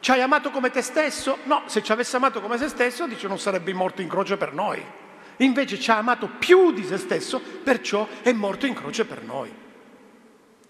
Ci 0.00 0.10
hai 0.12 0.20
amato 0.20 0.50
come 0.50 0.70
te 0.70 0.82
stesso? 0.82 1.38
No, 1.44 1.62
se 1.66 1.82
ci 1.82 1.90
avesse 1.90 2.16
amato 2.16 2.40
come 2.40 2.58
se 2.58 2.68
stesso, 2.68 3.06
dice 3.06 3.26
non 3.26 3.38
sarebbe 3.38 3.72
morto 3.72 4.00
in 4.02 4.08
croce 4.08 4.36
per 4.36 4.52
noi. 4.52 4.80
Invece 5.38 5.78
ci 5.78 5.90
ha 5.90 5.96
amato 5.96 6.28
più 6.38 6.72
di 6.72 6.84
se 6.84 6.96
stesso, 6.96 7.40
perciò 7.40 8.06
è 8.22 8.32
morto 8.32 8.66
in 8.66 8.74
croce 8.74 9.04
per 9.04 9.22
noi. 9.22 9.66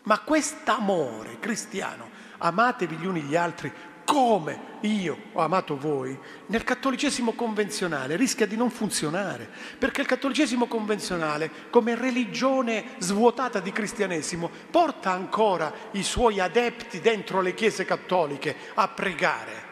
Ma 0.04 0.20
quest'amore 0.20 1.38
cristiano, 1.38 2.08
amatevi 2.38 2.96
gli 2.96 3.06
uni 3.06 3.22
gli 3.22 3.36
altri 3.36 3.72
come 4.08 4.78
io 4.80 5.18
ho 5.34 5.42
amato 5.42 5.76
voi, 5.76 6.18
nel 6.46 6.64
cattolicesimo 6.64 7.34
convenzionale 7.34 8.16
rischia 8.16 8.46
di 8.46 8.56
non 8.56 8.70
funzionare, 8.70 9.46
perché 9.78 10.00
il 10.00 10.06
cattolicesimo 10.06 10.66
convenzionale, 10.66 11.50
come 11.68 11.94
religione 11.94 12.94
svuotata 12.96 13.60
di 13.60 13.70
cristianesimo, 13.70 14.50
porta 14.70 15.10
ancora 15.10 15.70
i 15.90 16.02
suoi 16.02 16.40
adepti 16.40 17.00
dentro 17.00 17.42
le 17.42 17.52
chiese 17.52 17.84
cattoliche 17.84 18.56
a 18.76 18.88
pregare 18.88 19.67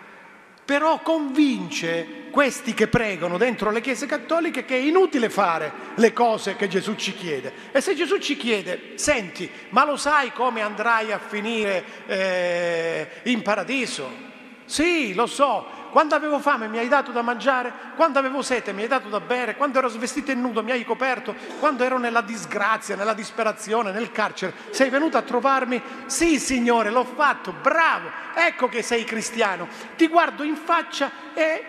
però 0.66 1.00
convince 1.00 2.24
questi 2.30 2.74
che 2.74 2.88
pregano 2.88 3.38
dentro 3.38 3.70
le 3.70 3.80
chiese 3.80 4.04
cattoliche 4.04 4.66
che 4.66 4.76
è 4.76 4.80
inutile 4.80 5.30
fare 5.30 5.72
le 5.94 6.12
cose 6.12 6.56
che 6.56 6.68
Gesù 6.68 6.94
ci 6.96 7.14
chiede. 7.14 7.50
E 7.72 7.80
se 7.80 7.94
Gesù 7.94 8.18
ci 8.18 8.36
chiede, 8.36 8.92
senti, 8.96 9.50
ma 9.70 9.86
lo 9.86 9.96
sai 9.96 10.32
come 10.32 10.60
andrai 10.60 11.12
a 11.12 11.18
finire 11.18 11.84
eh, 12.06 13.08
in 13.22 13.40
paradiso? 13.40 14.24
Sì, 14.66 15.14
lo 15.14 15.26
so. 15.26 15.85
Quando 15.96 16.14
avevo 16.14 16.40
fame 16.40 16.68
mi 16.68 16.76
hai 16.76 16.88
dato 16.88 17.10
da 17.10 17.22
mangiare, 17.22 17.72
quando 17.96 18.18
avevo 18.18 18.42
sete 18.42 18.74
mi 18.74 18.82
hai 18.82 18.86
dato 18.86 19.08
da 19.08 19.18
bere, 19.18 19.56
quando 19.56 19.78
ero 19.78 19.88
svestito 19.88 20.30
e 20.30 20.34
nudo 20.34 20.62
mi 20.62 20.70
hai 20.70 20.84
coperto, 20.84 21.34
quando 21.58 21.84
ero 21.84 21.96
nella 21.96 22.20
disgrazia, 22.20 22.96
nella 22.96 23.14
disperazione, 23.14 23.92
nel 23.92 24.12
carcere, 24.12 24.52
sei 24.68 24.90
venuto 24.90 25.16
a 25.16 25.22
trovarmi? 25.22 25.80
Sì, 26.04 26.38
Signore, 26.38 26.90
l'ho 26.90 27.06
fatto, 27.06 27.54
bravo, 27.62 28.10
ecco 28.34 28.68
che 28.68 28.82
sei 28.82 29.04
cristiano. 29.04 29.68
Ti 29.96 30.06
guardo 30.08 30.42
in 30.42 30.56
faccia 30.56 31.10
e, 31.32 31.64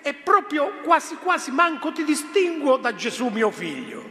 e 0.00 0.14
proprio 0.14 0.78
quasi 0.82 1.16
quasi 1.16 1.50
manco 1.50 1.92
ti 1.92 2.02
distinguo 2.02 2.78
da 2.78 2.94
Gesù 2.94 3.28
mio 3.28 3.50
figlio. 3.50 4.02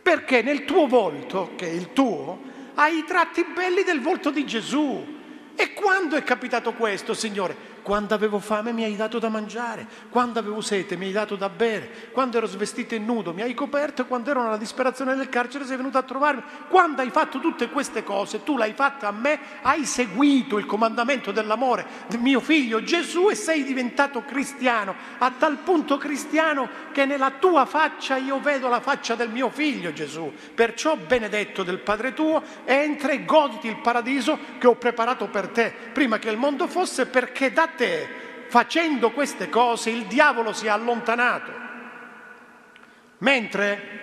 Perché 0.00 0.40
nel 0.40 0.64
tuo 0.64 0.86
volto, 0.86 1.52
che 1.56 1.66
è 1.66 1.72
il 1.72 1.92
tuo, 1.92 2.40
hai 2.76 3.00
i 3.00 3.04
tratti 3.04 3.44
belli 3.44 3.82
del 3.82 4.00
volto 4.00 4.30
di 4.30 4.46
Gesù. 4.46 5.14
E 5.54 5.74
quando 5.74 6.16
è 6.16 6.22
capitato 6.22 6.72
questo, 6.72 7.12
Signore? 7.12 7.74
Quando 7.86 8.14
avevo 8.14 8.40
fame 8.40 8.72
mi 8.72 8.82
hai 8.82 8.96
dato 8.96 9.20
da 9.20 9.28
mangiare, 9.28 9.86
quando 10.10 10.40
avevo 10.40 10.60
sete 10.60 10.96
mi 10.96 11.04
hai 11.04 11.12
dato 11.12 11.36
da 11.36 11.48
bere, 11.48 12.10
quando 12.10 12.36
ero 12.36 12.48
svestito 12.48 12.96
e 12.96 12.98
nudo 12.98 13.32
mi 13.32 13.42
hai 13.42 13.54
coperto 13.54 14.06
quando 14.06 14.28
ero 14.32 14.42
nella 14.42 14.56
disperazione 14.56 15.14
del 15.14 15.28
carcere 15.28 15.64
sei 15.64 15.76
venuto 15.76 15.96
a 15.96 16.02
trovarmi. 16.02 16.42
Quando 16.68 17.02
hai 17.02 17.10
fatto 17.10 17.38
tutte 17.38 17.68
queste 17.68 18.02
cose, 18.02 18.42
tu 18.42 18.56
l'hai 18.56 18.72
fatta 18.72 19.06
a 19.06 19.12
me, 19.12 19.38
hai 19.62 19.84
seguito 19.84 20.58
il 20.58 20.66
comandamento 20.66 21.30
dell'amore 21.30 21.86
del 22.08 22.18
mio 22.18 22.40
figlio 22.40 22.82
Gesù 22.82 23.28
e 23.30 23.36
sei 23.36 23.62
diventato 23.62 24.24
cristiano, 24.24 24.92
a 25.18 25.30
tal 25.38 25.58
punto 25.58 25.96
cristiano 25.96 26.68
che 26.90 27.04
nella 27.04 27.34
tua 27.38 27.66
faccia 27.66 28.16
io 28.16 28.40
vedo 28.40 28.66
la 28.66 28.80
faccia 28.80 29.14
del 29.14 29.30
mio 29.30 29.48
figlio 29.48 29.92
Gesù. 29.92 30.32
Perciò 30.56 30.96
benedetto 30.96 31.62
del 31.62 31.78
Padre 31.78 32.14
tuo, 32.14 32.42
entra 32.64 33.12
e 33.12 33.24
goditi 33.24 33.68
il 33.68 33.78
paradiso 33.80 34.36
che 34.58 34.66
ho 34.66 34.74
preparato 34.74 35.28
per 35.28 35.50
te 35.50 35.72
prima 35.92 36.18
che 36.18 36.30
il 36.30 36.36
mondo 36.36 36.66
fosse 36.66 37.06
perché 37.06 37.52
da 37.52 37.74
te, 37.76 38.08
facendo 38.48 39.12
queste 39.12 39.48
cose, 39.48 39.90
il 39.90 40.06
diavolo 40.06 40.52
si 40.52 40.66
è 40.66 40.70
allontanato. 40.70 41.52
Mentre 43.18 43.96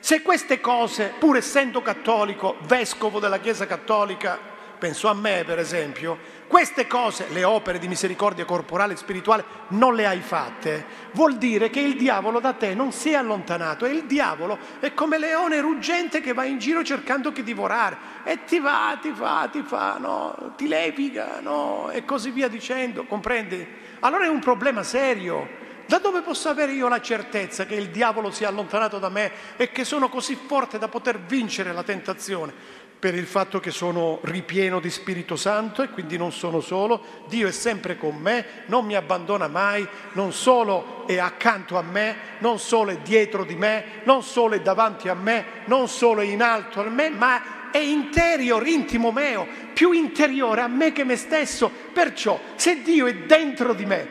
se 0.00 0.22
queste 0.22 0.60
cose, 0.60 1.14
pur 1.18 1.36
essendo 1.36 1.82
cattolico, 1.82 2.56
vescovo 2.62 3.18
della 3.18 3.40
Chiesa 3.40 3.66
cattolica, 3.66 4.38
penso 4.78 5.08
a 5.08 5.14
me 5.14 5.42
per 5.44 5.58
esempio, 5.58 6.18
queste 6.46 6.86
cose, 6.86 7.26
le 7.30 7.44
opere 7.44 7.78
di 7.78 7.88
misericordia 7.88 8.44
corporale 8.44 8.94
e 8.94 8.96
spirituale, 8.96 9.44
non 9.68 9.94
le 9.94 10.06
hai 10.06 10.20
fatte, 10.20 10.84
vuol 11.12 11.36
dire 11.36 11.70
che 11.70 11.80
il 11.80 11.96
diavolo 11.96 12.40
da 12.40 12.52
te 12.52 12.74
non 12.74 12.92
si 12.92 13.10
è 13.10 13.14
allontanato 13.14 13.84
e 13.84 13.90
il 13.90 14.04
diavolo 14.04 14.58
è 14.80 14.94
come 14.94 15.18
leone 15.18 15.60
ruggente 15.60 16.20
che 16.20 16.32
va 16.32 16.44
in 16.44 16.58
giro 16.58 16.84
cercando 16.84 17.32
chi 17.32 17.42
divorare 17.42 17.96
e 18.24 18.44
ti 18.44 18.60
va, 18.60 18.96
ti 19.00 19.12
fa, 19.12 19.48
ti 19.50 19.62
fa, 19.62 19.96
no, 19.98 20.52
ti 20.56 20.68
leviga, 20.68 21.40
no, 21.40 21.90
e 21.90 22.04
così 22.04 22.30
via 22.30 22.48
dicendo, 22.48 23.04
comprendi? 23.04 23.66
Allora 24.00 24.24
è 24.24 24.28
un 24.28 24.40
problema 24.40 24.82
serio. 24.82 25.64
Da 25.86 25.98
dove 25.98 26.20
posso 26.22 26.48
avere 26.48 26.72
io 26.72 26.88
la 26.88 27.00
certezza 27.00 27.64
che 27.64 27.76
il 27.76 27.90
diavolo 27.90 28.32
sia 28.32 28.48
allontanato 28.48 28.98
da 28.98 29.08
me 29.08 29.30
e 29.56 29.70
che 29.70 29.84
sono 29.84 30.08
così 30.08 30.34
forte 30.34 30.78
da 30.78 30.88
poter 30.88 31.20
vincere 31.20 31.72
la 31.72 31.84
tentazione? 31.84 32.84
Per 32.98 33.14
il 33.14 33.26
fatto 33.26 33.60
che 33.60 33.70
sono 33.70 34.20
ripieno 34.22 34.80
di 34.80 34.90
Spirito 34.90 35.36
Santo 35.36 35.82
e 35.82 35.90
quindi 35.90 36.16
non 36.16 36.32
sono 36.32 36.60
solo, 36.60 37.24
Dio 37.28 37.46
è 37.46 37.52
sempre 37.52 37.96
con 37.96 38.16
me, 38.16 38.64
non 38.66 38.86
mi 38.86 38.94
abbandona 38.94 39.48
mai, 39.48 39.86
non 40.12 40.32
solo 40.32 41.06
è 41.06 41.18
accanto 41.18 41.76
a 41.76 41.82
me, 41.82 42.16
non 42.38 42.58
solo 42.58 42.90
è 42.90 42.98
dietro 42.98 43.44
di 43.44 43.54
me, 43.54 44.00
non 44.04 44.22
solo 44.22 44.54
è 44.54 44.60
davanti 44.60 45.08
a 45.08 45.14
me, 45.14 45.44
non 45.66 45.88
solo 45.88 46.22
è 46.22 46.24
in 46.24 46.42
alto 46.42 46.80
a 46.80 46.88
me, 46.88 47.10
ma 47.10 47.70
è 47.70 47.78
interior, 47.78 48.66
intimo 48.66 49.12
meo, 49.12 49.46
più 49.74 49.92
interiore 49.92 50.62
a 50.62 50.68
me 50.68 50.92
che 50.92 51.04
me 51.04 51.16
stesso. 51.16 51.70
Perciò 51.92 52.40
se 52.54 52.82
Dio 52.82 53.06
è 53.06 53.14
dentro 53.14 53.74
di 53.74 53.84
me, 53.84 54.08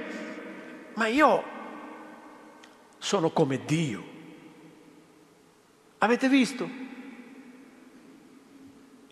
ma 0.94 1.08
io 1.08 1.44
sono 3.00 3.32
come 3.32 3.62
Dio. 3.66 4.14
Avete 5.98 6.30
visto? 6.30 6.85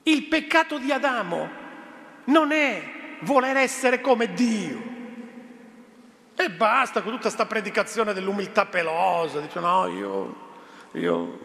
Il 0.03 0.23
peccato 0.25 0.77
di 0.77 0.91
Adamo 0.91 1.49
non 2.25 2.51
è 2.51 2.83
voler 3.21 3.57
essere 3.57 4.01
come 4.01 4.33
Dio. 4.33 4.91
E 6.35 6.49
basta 6.49 7.01
con 7.01 7.11
tutta 7.11 7.23
questa 7.23 7.45
predicazione 7.45 8.13
dell'umiltà 8.13 8.65
pelosa, 8.65 9.39
dice 9.39 9.59
no, 9.59 9.87
io, 9.87 10.35
io, 10.93 11.39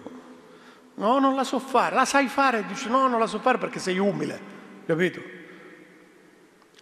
no, 0.94 1.18
non 1.18 1.34
la 1.34 1.44
so 1.44 1.58
fare, 1.58 1.94
la 1.94 2.06
sai 2.06 2.26
fare, 2.26 2.64
dice 2.66 2.88
no, 2.88 3.06
non 3.06 3.20
la 3.20 3.26
so 3.26 3.38
fare 3.38 3.58
perché 3.58 3.78
sei 3.78 3.98
umile, 3.98 4.40
capito? 4.86 5.20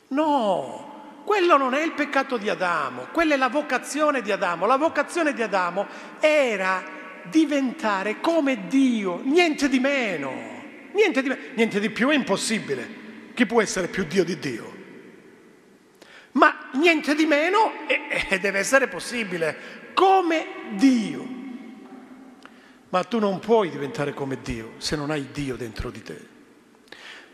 No, 0.09 1.23
quello 1.25 1.57
non 1.57 1.75
è 1.75 1.83
il 1.83 1.93
peccato 1.93 2.37
di 2.37 2.49
Adamo, 2.49 3.09
quella 3.13 3.35
è 3.35 3.37
la 3.37 3.49
vocazione 3.49 4.23
di 4.23 4.31
Adamo. 4.31 4.67
La 4.67 4.77
vocazione 4.77 5.35
di 5.35 5.43
Adamo 5.43 5.87
era 6.21 6.85
diventare 7.25 8.21
come 8.21 8.69
Dio, 8.69 9.21
niente 9.25 9.69
di 9.69 9.81
meno. 9.81 10.56
Niente 10.97 11.21
di, 11.21 11.37
niente 11.55 11.79
di 11.79 11.91
più 11.91 12.09
è 12.09 12.15
impossibile. 12.15 13.05
Chi 13.35 13.45
può 13.45 13.61
essere 13.61 13.89
più 13.89 14.07
Dio 14.07 14.25
di 14.25 14.39
Dio? 14.39 14.75
Ma 16.33 16.71
niente 16.73 17.15
di 17.15 17.27
meno 17.27 17.87
e, 17.87 18.27
e 18.31 18.39
deve 18.39 18.61
essere 18.61 18.89
possibile, 18.89 19.91
come 19.93 20.47
Dio. 20.71 21.35
Ma 22.89 23.05
tu 23.05 23.19
non 23.19 23.39
puoi 23.41 23.69
diventare 23.69 24.15
come 24.15 24.39
Dio 24.41 24.73
se 24.79 24.97
non 24.97 25.11
hai 25.11 25.29
Dio 25.33 25.57
dentro 25.57 25.91
di 25.91 26.03
te, 26.03 26.19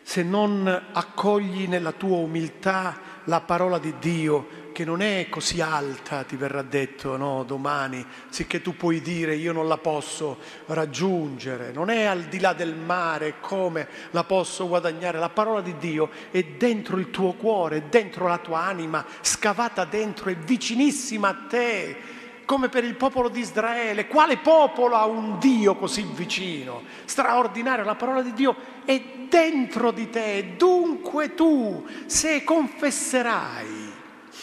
se 0.02 0.24
non 0.24 0.66
accogli 0.92 1.68
nella 1.68 1.92
tua 1.92 2.16
umiltà 2.16 2.98
la 3.24 3.42
parola 3.42 3.78
di 3.78 3.94
Dio 4.00 4.61
che 4.72 4.84
non 4.84 5.02
è 5.02 5.28
così 5.28 5.60
alta, 5.60 6.24
ti 6.24 6.36
verrà 6.36 6.62
detto 6.62 7.16
no, 7.16 7.44
domani, 7.44 8.04
sicché 8.28 8.60
tu 8.60 8.74
puoi 8.74 9.00
dire 9.00 9.36
io 9.36 9.52
non 9.52 9.68
la 9.68 9.78
posso 9.78 10.38
raggiungere, 10.66 11.70
non 11.72 11.90
è 11.90 12.04
al 12.04 12.22
di 12.24 12.40
là 12.40 12.52
del 12.52 12.74
mare 12.74 13.34
come 13.40 13.86
la 14.10 14.24
posso 14.24 14.66
guadagnare. 14.66 15.18
La 15.18 15.28
parola 15.28 15.60
di 15.60 15.76
Dio 15.76 16.10
è 16.30 16.42
dentro 16.42 16.96
il 16.96 17.10
tuo 17.10 17.34
cuore, 17.34 17.76
è 17.76 17.82
dentro 17.82 18.26
la 18.26 18.38
tua 18.38 18.60
anima, 18.62 19.04
scavata 19.20 19.84
dentro, 19.84 20.30
è 20.30 20.36
vicinissima 20.36 21.28
a 21.28 21.36
te 21.48 21.96
come 22.44 22.68
per 22.68 22.84
il 22.84 22.96
popolo 22.96 23.28
di 23.28 23.40
Israele. 23.40 24.06
Quale 24.06 24.38
popolo 24.38 24.96
ha 24.96 25.06
un 25.06 25.38
Dio 25.38 25.76
così 25.76 26.02
vicino? 26.02 26.82
Straordinario, 27.04 27.84
la 27.84 27.94
parola 27.94 28.22
di 28.22 28.32
Dio 28.32 28.56
è 28.84 29.00
dentro 29.28 29.90
di 29.90 30.10
te. 30.10 30.54
Dunque 30.56 31.34
tu, 31.34 31.86
se 32.06 32.44
confesserai 32.44 33.81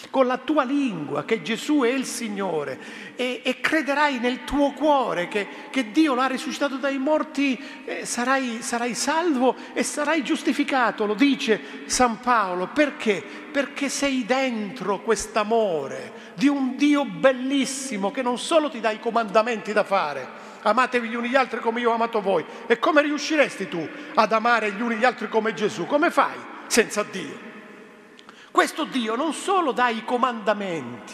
con 0.09 0.25
la 0.25 0.37
tua 0.37 0.63
lingua 0.63 1.23
che 1.23 1.41
Gesù 1.41 1.81
è 1.81 1.89
il 1.89 2.05
Signore 2.05 2.79
e, 3.15 3.41
e 3.43 3.59
crederai 3.59 4.19
nel 4.19 4.43
tuo 4.43 4.71
cuore 4.71 5.27
che, 5.27 5.47
che, 5.69 5.91
Dio 5.91 6.15
l'ha 6.15 6.27
risuscitato 6.27 6.77
dai 6.77 6.97
morti, 6.97 7.61
eh, 7.85 8.05
sarai, 8.05 8.61
sarai 8.61 8.95
salvo 8.95 9.55
e 9.73 9.83
sarai 9.83 10.23
giustificato, 10.23 11.05
lo 11.05 11.13
dice 11.13 11.83
San 11.85 12.19
Paolo. 12.19 12.67
Perché? 12.67 13.23
Perché 13.51 13.89
sei 13.89 14.25
dentro 14.25 15.01
quest'amore 15.01 16.33
di 16.35 16.47
un 16.47 16.75
Dio 16.75 17.05
bellissimo 17.05 18.11
che 18.11 18.21
non 18.21 18.37
solo 18.37 18.69
ti 18.69 18.79
dà 18.79 18.91
i 18.91 18.99
comandamenti 18.99 19.73
da 19.73 19.83
fare, 19.83 20.27
amatevi 20.61 21.07
gli 21.07 21.15
uni 21.15 21.29
gli 21.29 21.35
altri 21.35 21.59
come 21.59 21.81
io 21.81 21.91
ho 21.91 21.95
amato 21.95 22.21
voi. 22.21 22.45
E 22.67 22.79
come 22.79 23.01
riusciresti 23.01 23.67
tu 23.67 23.87
ad 24.15 24.31
amare 24.31 24.71
gli 24.71 24.81
uni 24.81 24.95
gli 24.95 25.05
altri 25.05 25.29
come 25.29 25.53
Gesù? 25.53 25.85
Come 25.85 26.09
fai 26.09 26.37
senza 26.67 27.03
Dio? 27.03 27.48
Questo 28.51 28.83
Dio 28.85 29.15
non 29.15 29.33
solo 29.33 29.71
dà 29.71 29.89
i 29.89 30.03
comandamenti, 30.03 31.13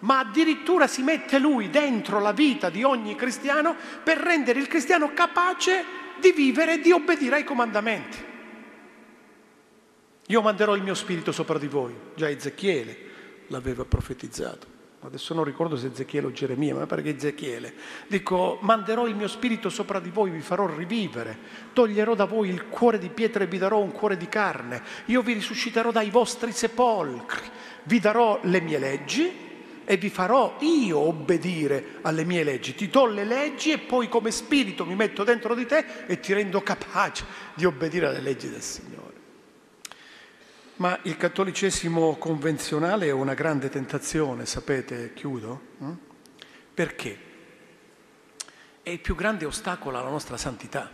ma 0.00 0.20
addirittura 0.20 0.86
si 0.86 1.02
mette 1.02 1.38
lui 1.38 1.70
dentro 1.70 2.20
la 2.20 2.32
vita 2.32 2.70
di 2.70 2.82
ogni 2.82 3.14
cristiano 3.14 3.74
per 4.02 4.18
rendere 4.18 4.58
il 4.58 4.68
cristiano 4.68 5.12
capace 5.12 5.84
di 6.20 6.32
vivere 6.32 6.74
e 6.74 6.80
di 6.80 6.92
obbedire 6.92 7.36
ai 7.36 7.44
comandamenti. 7.44 8.30
Io 10.26 10.40
manderò 10.40 10.74
il 10.74 10.82
mio 10.82 10.94
spirito 10.94 11.32
sopra 11.32 11.58
di 11.58 11.66
voi, 11.66 11.94
già 12.14 12.28
Ezechiele 12.28 13.10
l'aveva 13.48 13.84
profetizzato 13.84 14.71
adesso 15.04 15.34
non 15.34 15.44
ricordo 15.44 15.76
se 15.76 15.88
Ezechiele 15.88 16.28
o 16.28 16.32
Geremia, 16.32 16.74
ma 16.74 16.86
perché 16.86 17.16
Ezechiele, 17.16 17.74
dico, 18.06 18.58
manderò 18.62 19.06
il 19.06 19.16
mio 19.16 19.28
spirito 19.28 19.68
sopra 19.68 19.98
di 19.98 20.10
voi, 20.10 20.30
vi 20.30 20.40
farò 20.40 20.66
rivivere, 20.66 21.36
toglierò 21.72 22.14
da 22.14 22.24
voi 22.24 22.48
il 22.48 22.68
cuore 22.68 22.98
di 22.98 23.08
pietra 23.08 23.44
e 23.44 23.48
vi 23.48 23.58
darò 23.58 23.78
un 23.80 23.90
cuore 23.90 24.16
di 24.16 24.28
carne, 24.28 24.82
io 25.06 25.22
vi 25.22 25.32
risusciterò 25.32 25.90
dai 25.90 26.10
vostri 26.10 26.52
sepolcri, 26.52 27.42
vi 27.84 27.98
darò 27.98 28.38
le 28.42 28.60
mie 28.60 28.78
leggi 28.78 29.50
e 29.84 29.96
vi 29.96 30.08
farò 30.08 30.56
io 30.60 30.98
obbedire 30.98 31.98
alle 32.02 32.24
mie 32.24 32.44
leggi, 32.44 32.74
ti 32.74 32.88
do 32.88 33.06
le 33.06 33.24
leggi 33.24 33.72
e 33.72 33.78
poi 33.78 34.08
come 34.08 34.30
spirito 34.30 34.86
mi 34.86 34.94
metto 34.94 35.24
dentro 35.24 35.54
di 35.54 35.66
te 35.66 35.84
e 36.06 36.20
ti 36.20 36.32
rendo 36.32 36.62
capace 36.62 37.24
di 37.54 37.64
obbedire 37.64 38.06
alle 38.06 38.20
leggi 38.20 38.48
del 38.48 38.62
Signore. 38.62 39.11
Ma 40.76 40.98
il 41.02 41.16
cattolicesimo 41.16 42.16
convenzionale 42.16 43.06
è 43.06 43.10
una 43.10 43.34
grande 43.34 43.68
tentazione, 43.68 44.46
sapete, 44.46 45.12
chiudo? 45.12 45.60
Mm? 45.82 45.92
Perché? 46.72 47.18
È 48.82 48.88
il 48.88 48.98
più 49.00 49.14
grande 49.14 49.44
ostacolo 49.44 49.98
alla 49.98 50.08
nostra 50.08 50.36
santità, 50.36 50.90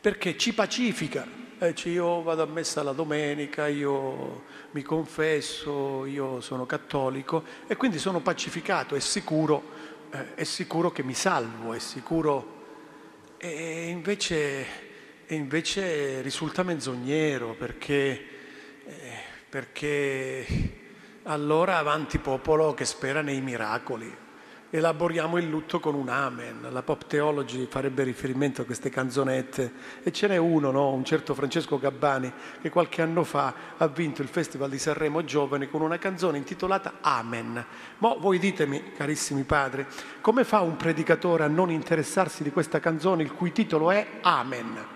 perché 0.00 0.38
ci 0.38 0.54
pacifica, 0.54 1.26
eh, 1.58 1.74
io 1.84 2.22
vado 2.22 2.42
a 2.42 2.46
messa 2.46 2.82
la 2.82 2.92
domenica, 2.92 3.68
io 3.68 4.44
mi 4.70 4.82
confesso, 4.82 6.06
io 6.06 6.40
sono 6.40 6.64
cattolico 6.64 7.44
e 7.66 7.76
quindi 7.76 7.98
sono 7.98 8.20
pacificato, 8.20 8.96
è 8.96 9.00
sicuro, 9.00 9.62
eh, 10.10 10.34
è 10.34 10.44
sicuro 10.44 10.90
che 10.90 11.02
mi 11.02 11.14
salvo, 11.14 11.72
è 11.72 11.78
sicuro... 11.78 12.60
E 13.44 13.88
invece, 13.88 14.66
invece 15.28 16.20
risulta 16.22 16.62
menzognero 16.62 17.54
perché 17.54 18.41
perché 19.48 20.46
allora 21.24 21.78
avanti 21.78 22.18
popolo 22.18 22.74
che 22.74 22.84
spera 22.84 23.20
nei 23.20 23.40
miracoli. 23.40 24.20
Elaboriamo 24.74 25.36
il 25.36 25.50
lutto 25.50 25.80
con 25.80 25.94
un 25.94 26.08
amen. 26.08 26.68
La 26.70 26.82
pop 26.82 27.06
theology 27.06 27.66
farebbe 27.66 28.04
riferimento 28.04 28.62
a 28.62 28.64
queste 28.64 28.88
canzonette 28.88 29.72
e 30.02 30.10
ce 30.12 30.28
n'è 30.28 30.38
uno, 30.38 30.70
no? 30.70 30.94
un 30.94 31.04
certo 31.04 31.34
Francesco 31.34 31.78
Gabbani, 31.78 32.32
che 32.62 32.70
qualche 32.70 33.02
anno 33.02 33.22
fa 33.22 33.52
ha 33.76 33.86
vinto 33.88 34.22
il 34.22 34.28
Festival 34.28 34.70
di 34.70 34.78
Sanremo 34.78 35.24
Giovani 35.24 35.68
con 35.68 35.82
una 35.82 35.98
canzone 35.98 36.38
intitolata 36.38 36.94
Amen. 37.02 37.62
Ma 37.98 38.14
voi 38.14 38.38
ditemi, 38.38 38.92
carissimi 38.96 39.42
padri, 39.42 39.84
come 40.22 40.42
fa 40.42 40.60
un 40.62 40.76
predicatore 40.76 41.44
a 41.44 41.48
non 41.48 41.70
interessarsi 41.70 42.42
di 42.42 42.50
questa 42.50 42.80
canzone 42.80 43.22
il 43.22 43.34
cui 43.34 43.52
titolo 43.52 43.90
è 43.90 44.06
Amen? 44.22 44.86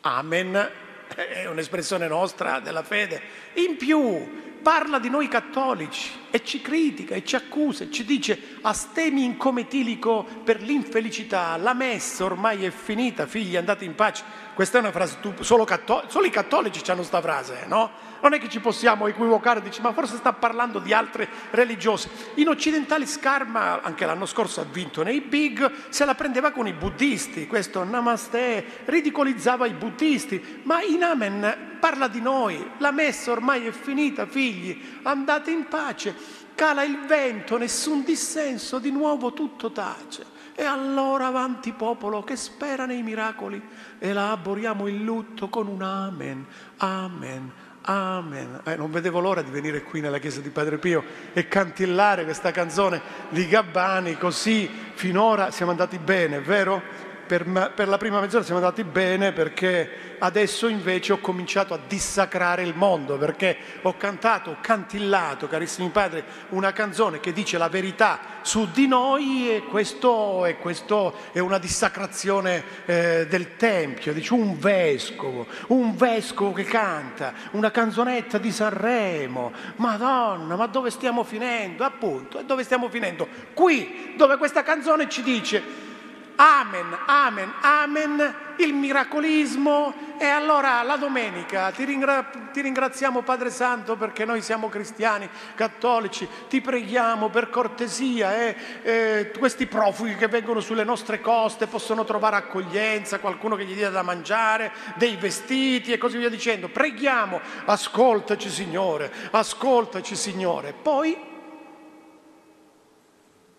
Amen 0.00 0.70
è 1.14 1.46
un'espressione 1.46 2.08
nostra 2.08 2.60
della 2.60 2.82
fede. 2.82 3.20
In 3.54 3.76
più 3.76 4.40
parla 4.62 4.98
di 4.98 5.10
noi 5.10 5.28
cattolici 5.28 6.10
e 6.30 6.44
ci 6.44 6.62
critica 6.62 7.14
e 7.14 7.24
ci 7.24 7.34
accusa 7.34 7.84
e 7.84 7.90
ci 7.90 8.04
dice 8.04 8.58
astemi 8.62 9.24
in 9.24 9.36
come 9.36 9.66
tilico 9.66 10.24
per 10.44 10.62
l'infelicità, 10.62 11.56
la 11.56 11.74
messa 11.74 12.24
ormai 12.24 12.64
è 12.64 12.70
finita, 12.70 13.26
figli 13.26 13.56
andate 13.56 13.84
in 13.84 13.94
pace. 13.94 14.24
Questa 14.54 14.78
è 14.78 14.80
una 14.80 14.92
frase, 14.92 15.18
tu, 15.20 15.34
solo, 15.40 15.64
catto- 15.64 16.04
solo, 16.08 16.26
i 16.26 16.30
cattolici 16.30 16.82
hanno 16.86 17.00
questa 17.00 17.20
frase, 17.20 17.64
no? 17.66 17.90
Non 18.22 18.34
è 18.34 18.38
che 18.38 18.48
ci 18.48 18.60
possiamo 18.60 19.08
equivocare, 19.08 19.60
dici, 19.60 19.80
ma 19.80 19.92
forse 19.92 20.16
sta 20.16 20.32
parlando 20.32 20.78
di 20.78 20.92
altre 20.92 21.28
religiose. 21.50 22.08
In 22.36 22.48
occidentali 22.48 23.04
Scarma, 23.04 23.82
anche 23.82 24.06
l'anno 24.06 24.26
scorso 24.26 24.60
ha 24.60 24.64
vinto 24.64 25.02
nei 25.02 25.20
big, 25.20 25.88
se 25.88 26.04
la 26.04 26.14
prendeva 26.14 26.52
con 26.52 26.68
i 26.68 26.72
buddisti, 26.72 27.48
questo 27.48 27.82
namaste 27.82 28.82
ridicolizzava 28.84 29.66
i 29.66 29.74
buddisti, 29.74 30.60
ma 30.62 30.82
in 30.82 31.02
Amen 31.02 31.70
parla 31.82 32.06
di 32.06 32.20
noi, 32.20 32.64
la 32.78 32.92
messa 32.92 33.32
ormai 33.32 33.66
è 33.66 33.72
finita, 33.72 34.24
figli, 34.24 35.00
andate 35.02 35.50
in 35.50 35.66
pace, 35.66 36.14
cala 36.54 36.84
il 36.84 37.00
vento, 37.06 37.58
nessun 37.58 38.04
dissenso, 38.04 38.78
di 38.78 38.92
nuovo 38.92 39.32
tutto 39.32 39.72
tace. 39.72 40.24
E 40.54 40.62
allora 40.62 41.26
avanti 41.26 41.72
popolo 41.72 42.22
che 42.22 42.36
spera 42.36 42.86
nei 42.86 43.02
miracoli, 43.02 43.60
elaboriamo 43.98 44.86
il 44.86 45.02
lutto 45.02 45.48
con 45.48 45.66
un 45.66 45.82
amen, 45.82 46.46
amen, 46.76 47.52
Amen. 47.84 48.60
Eh, 48.64 48.76
non 48.76 48.90
vedevo 48.92 49.18
l'ora 49.18 49.42
di 49.42 49.50
venire 49.50 49.82
qui 49.82 50.00
nella 50.00 50.18
chiesa 50.18 50.40
di 50.40 50.50
Padre 50.50 50.78
Pio 50.78 51.02
e 51.32 51.48
cantillare 51.48 52.24
questa 52.24 52.52
canzone 52.52 53.00
di 53.30 53.48
Gabbani, 53.48 54.16
così 54.16 54.70
finora 54.94 55.50
siamo 55.50 55.72
andati 55.72 55.98
bene, 55.98 56.40
vero? 56.40 57.10
Per, 57.38 57.72
per 57.74 57.88
la 57.88 57.96
prima 57.96 58.20
mezz'ora 58.20 58.44
siamo 58.44 58.60
andati 58.60 58.84
bene 58.84 59.32
perché 59.32 60.16
adesso 60.18 60.68
invece 60.68 61.14
ho 61.14 61.18
cominciato 61.18 61.72
a 61.72 61.78
dissacrare 61.88 62.62
il 62.62 62.74
mondo, 62.76 63.16
perché 63.16 63.56
ho 63.80 63.96
cantato, 63.96 64.50
ho 64.50 64.56
cantillato, 64.60 65.48
carissimi 65.48 65.88
padri, 65.88 66.22
una 66.50 66.72
canzone 66.72 67.20
che 67.20 67.32
dice 67.32 67.56
la 67.56 67.70
verità 67.70 68.20
su 68.42 68.70
di 68.70 68.86
noi 68.86 69.48
e 69.50 69.62
questo, 69.62 70.44
e 70.44 70.58
questo 70.58 71.16
è 71.32 71.38
una 71.38 71.56
dissacrazione 71.56 72.62
eh, 72.84 73.26
del 73.26 73.56
Tempio, 73.56 74.12
dice 74.12 74.34
un 74.34 74.58
vescovo, 74.58 75.46
un 75.68 75.96
vescovo 75.96 76.52
che 76.52 76.64
canta, 76.64 77.32
una 77.52 77.70
canzonetta 77.70 78.36
di 78.36 78.52
Sanremo, 78.52 79.52
Madonna, 79.76 80.54
ma 80.54 80.66
dove 80.66 80.90
stiamo 80.90 81.24
finendo? 81.24 81.82
Appunto, 81.82 82.42
dove 82.42 82.62
stiamo 82.62 82.90
finendo? 82.90 83.26
Qui, 83.54 84.12
dove 84.18 84.36
questa 84.36 84.62
canzone 84.62 85.08
ci 85.08 85.22
dice 85.22 85.90
Amen, 86.36 86.96
amen, 87.06 87.52
amen, 87.60 88.34
il 88.56 88.72
miracolismo. 88.72 90.10
E 90.18 90.26
allora 90.26 90.82
la 90.82 90.96
domenica 90.96 91.70
ti, 91.72 91.84
ringra- 91.84 92.30
ti, 92.52 92.60
ringraziamo 92.60 93.22
Padre 93.22 93.50
Santo 93.50 93.96
perché 93.96 94.24
noi 94.24 94.40
siamo 94.40 94.68
cristiani, 94.68 95.28
cattolici, 95.56 96.28
ti 96.48 96.60
preghiamo 96.60 97.28
per 97.28 97.50
cortesia 97.50 98.36
eh, 98.36 98.56
eh, 98.82 99.32
questi 99.36 99.66
profughi 99.66 100.14
che 100.14 100.28
vengono 100.28 100.60
sulle 100.60 100.84
nostre 100.84 101.20
coste 101.20 101.66
possono 101.66 102.04
trovare 102.04 102.36
accoglienza, 102.36 103.18
qualcuno 103.18 103.56
che 103.56 103.64
gli 103.64 103.74
dia 103.74 103.90
da 103.90 104.02
mangiare, 104.02 104.70
dei 104.94 105.16
vestiti 105.16 105.92
e 105.92 105.98
così 105.98 106.18
via 106.18 106.30
dicendo. 106.30 106.68
Preghiamo, 106.68 107.40
ascoltaci 107.64 108.48
Signore, 108.48 109.12
ascoltaci 109.32 110.14
Signore. 110.14 110.72
Poi 110.72 111.31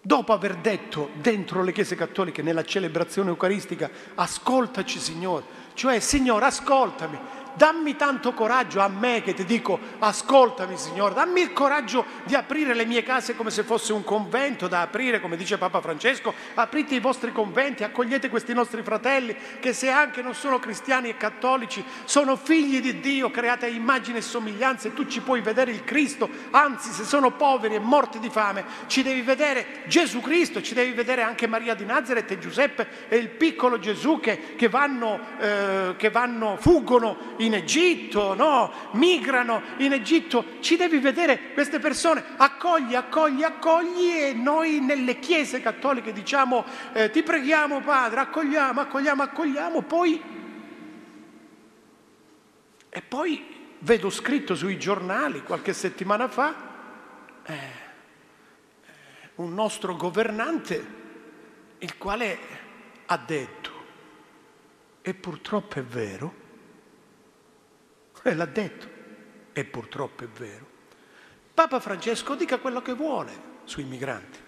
dopo 0.05 0.33
aver 0.33 0.57
detto 0.57 1.11
dentro 1.13 1.63
le 1.63 1.71
chiese 1.71 1.95
cattoliche 1.95 2.41
nella 2.41 2.65
celebrazione 2.65 3.29
eucaristica, 3.29 3.89
ascoltaci 4.15 4.99
Signore, 4.99 5.45
cioè 5.73 5.99
Signore 5.99 6.45
ascoltami, 6.45 7.17
dammi 7.55 7.95
tanto 7.95 8.33
coraggio 8.33 8.79
a 8.79 8.87
me 8.87 9.21
che 9.21 9.33
ti 9.33 9.45
dico 9.45 9.79
ascoltami 9.99 10.77
Signore, 10.77 11.13
dammi 11.13 11.41
il 11.41 11.53
coraggio 11.53 12.05
di 12.23 12.35
aprire 12.35 12.73
le 12.73 12.85
mie 12.85 13.03
case 13.03 13.35
come 13.35 13.51
se 13.51 13.63
fosse 13.63 13.93
un 13.93 14.03
convento 14.03 14.67
da 14.67 14.81
aprire, 14.81 15.19
come 15.19 15.37
dice 15.37 15.57
Papa 15.57 15.81
Francesco, 15.81 16.33
aprite 16.55 16.95
i 16.95 16.99
vostri 16.99 17.31
conventi, 17.31 17.83
accogliete 17.83 18.29
questi 18.29 18.53
nostri 18.53 18.81
fratelli 18.83 19.35
che 19.59 19.73
se 19.73 19.89
anche 19.89 20.21
non 20.21 20.33
sono 20.33 20.59
cristiani 20.59 21.09
e 21.09 21.17
cattolici, 21.17 21.83
sono 22.05 22.35
figli 22.35 22.81
di 22.81 22.99
Dio, 22.99 23.31
creati 23.31 23.65
a 23.65 23.67
immagine 23.67 24.19
e 24.19 24.21
somiglianza 24.21 24.87
e 24.87 24.93
tu 24.93 25.05
ci 25.05 25.21
puoi 25.21 25.41
vedere 25.41 25.71
il 25.71 25.83
Cristo, 25.83 26.29
anzi 26.51 26.91
se 26.91 27.03
sono 27.03 27.31
poveri 27.31 27.75
e 27.75 27.79
morti 27.79 28.19
di 28.19 28.29
fame, 28.29 28.65
ci 28.87 29.03
devi 29.03 29.21
vedere 29.21 29.83
Gesù 29.87 30.21
Cristo, 30.21 30.61
ci 30.61 30.73
devi 30.73 30.91
vedere 30.91 31.21
anche 31.21 31.47
Maria 31.47 31.73
di 31.73 31.85
Nazareth 31.85 32.31
e 32.31 32.39
Giuseppe 32.39 32.87
e 33.07 33.17
il 33.17 33.29
piccolo 33.29 33.79
Gesù 33.79 34.19
che, 34.19 34.55
che 34.55 34.69
vanno, 34.69 35.19
eh, 35.39 35.95
che 35.97 36.09
vanno, 36.09 36.57
fuggono 36.59 37.33
in 37.45 37.53
Egitto, 37.55 38.33
no? 38.33 38.71
migrano 38.91 39.61
in 39.77 39.93
Egitto, 39.93 40.45
ci 40.59 40.75
devi 40.75 40.99
vedere 40.99 41.53
queste 41.53 41.79
persone, 41.79 42.23
accogli, 42.37 42.95
accogli, 42.95 43.43
accogli 43.43 44.11
e 44.11 44.33
noi 44.33 44.79
nelle 44.79 45.19
chiese 45.19 45.61
cattoliche 45.61 46.11
diciamo 46.11 46.65
eh, 46.93 47.09
ti 47.09 47.23
preghiamo 47.23 47.81
Padre, 47.81 48.21
accogliamo, 48.21 48.81
accogliamo, 48.81 49.23
accogliamo, 49.23 49.81
poi... 49.81 50.31
E 52.95 53.01
poi 53.01 53.43
vedo 53.79 54.09
scritto 54.11 54.53
sui 54.55 54.77
giornali 54.77 55.41
qualche 55.41 55.73
settimana 55.73 56.27
fa 56.27 56.55
eh, 57.43 57.55
un 59.35 59.53
nostro 59.53 59.95
governante 59.95 61.01
il 61.79 61.97
quale 61.97 62.37
ha 63.05 63.17
detto, 63.17 63.71
e 65.01 65.13
purtroppo 65.13 65.79
è 65.79 65.83
vero, 65.83 66.33
e 68.23 68.33
l'ha 68.33 68.45
detto, 68.45 68.87
e 69.53 69.63
purtroppo 69.65 70.23
è 70.23 70.27
vero, 70.27 70.71
Papa 71.53 71.79
Francesco 71.79 72.35
dica 72.35 72.57
quello 72.57 72.81
che 72.81 72.93
vuole 72.93 73.31
sui 73.65 73.83
migranti, 73.83 74.39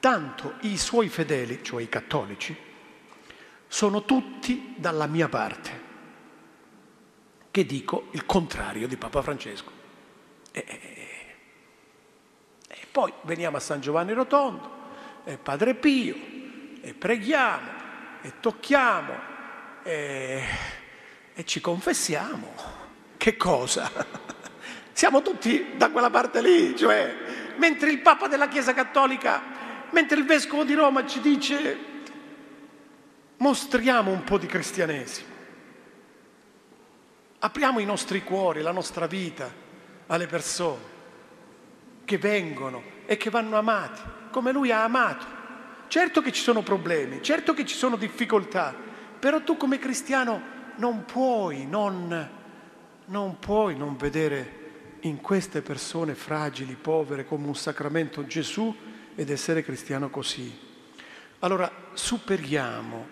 tanto 0.00 0.54
i 0.60 0.78
suoi 0.78 1.08
fedeli, 1.08 1.62
cioè 1.62 1.82
i 1.82 1.88
cattolici, 1.88 2.56
sono 3.66 4.04
tutti 4.04 4.74
dalla 4.76 5.06
mia 5.06 5.28
parte, 5.28 5.82
che 7.50 7.66
dico 7.66 8.08
il 8.12 8.24
contrario 8.24 8.88
di 8.88 8.96
Papa 8.96 9.20
Francesco. 9.20 9.70
E, 10.52 10.64
e, 10.66 11.36
e 12.68 12.86
poi 12.90 13.12
veniamo 13.22 13.56
a 13.56 13.60
San 13.60 13.80
Giovanni 13.80 14.12
Rotondo, 14.12 14.70
e 15.24 15.36
Padre 15.36 15.74
Pio, 15.74 16.16
e 16.80 16.94
preghiamo, 16.94 17.68
e 18.22 18.40
tocchiamo, 18.40 19.12
e, 19.82 20.44
e 21.34 21.44
ci 21.44 21.60
confessiamo. 21.60 22.83
Che 23.24 23.38
cosa? 23.38 23.90
Siamo 24.92 25.22
tutti 25.22 25.76
da 25.78 25.88
quella 25.90 26.10
parte 26.10 26.42
lì, 26.42 26.76
cioè, 26.76 27.54
mentre 27.56 27.88
il 27.88 28.00
Papa 28.00 28.28
della 28.28 28.48
Chiesa 28.48 28.74
Cattolica, 28.74 29.40
mentre 29.92 30.18
il 30.18 30.26
Vescovo 30.26 30.62
di 30.62 30.74
Roma 30.74 31.06
ci 31.06 31.20
dice 31.22 31.78
mostriamo 33.38 34.10
un 34.10 34.24
po' 34.24 34.36
di 34.36 34.44
cristianesimo. 34.44 35.28
Apriamo 37.38 37.78
i 37.78 37.86
nostri 37.86 38.22
cuori, 38.22 38.60
la 38.60 38.72
nostra 38.72 39.06
vita 39.06 39.50
alle 40.08 40.26
persone 40.26 40.82
che 42.04 42.18
vengono 42.18 42.82
e 43.06 43.16
che 43.16 43.30
vanno 43.30 43.56
amati, 43.56 44.02
come 44.30 44.52
lui 44.52 44.70
ha 44.70 44.84
amato. 44.84 45.24
Certo 45.88 46.20
che 46.20 46.30
ci 46.30 46.42
sono 46.42 46.60
problemi, 46.60 47.22
certo 47.22 47.54
che 47.54 47.64
ci 47.64 47.74
sono 47.74 47.96
difficoltà, 47.96 48.74
però 49.18 49.40
tu 49.40 49.56
come 49.56 49.78
cristiano 49.78 50.42
non 50.76 51.06
puoi 51.06 51.64
non, 51.64 52.42
non, 53.06 53.38
puoi 53.38 53.76
non 53.76 53.96
vedere 53.96 54.62
in 55.00 55.20
queste 55.20 55.60
persone 55.60 56.14
fragili, 56.14 56.74
povere, 56.74 57.26
come 57.26 57.46
un 57.46 57.54
sacramento 57.54 58.26
Gesù 58.26 58.74
ed 59.14 59.30
essere 59.30 59.62
cristiano 59.62 60.08
così. 60.08 60.52
Allora 61.40 61.70
superiamo 61.92 63.06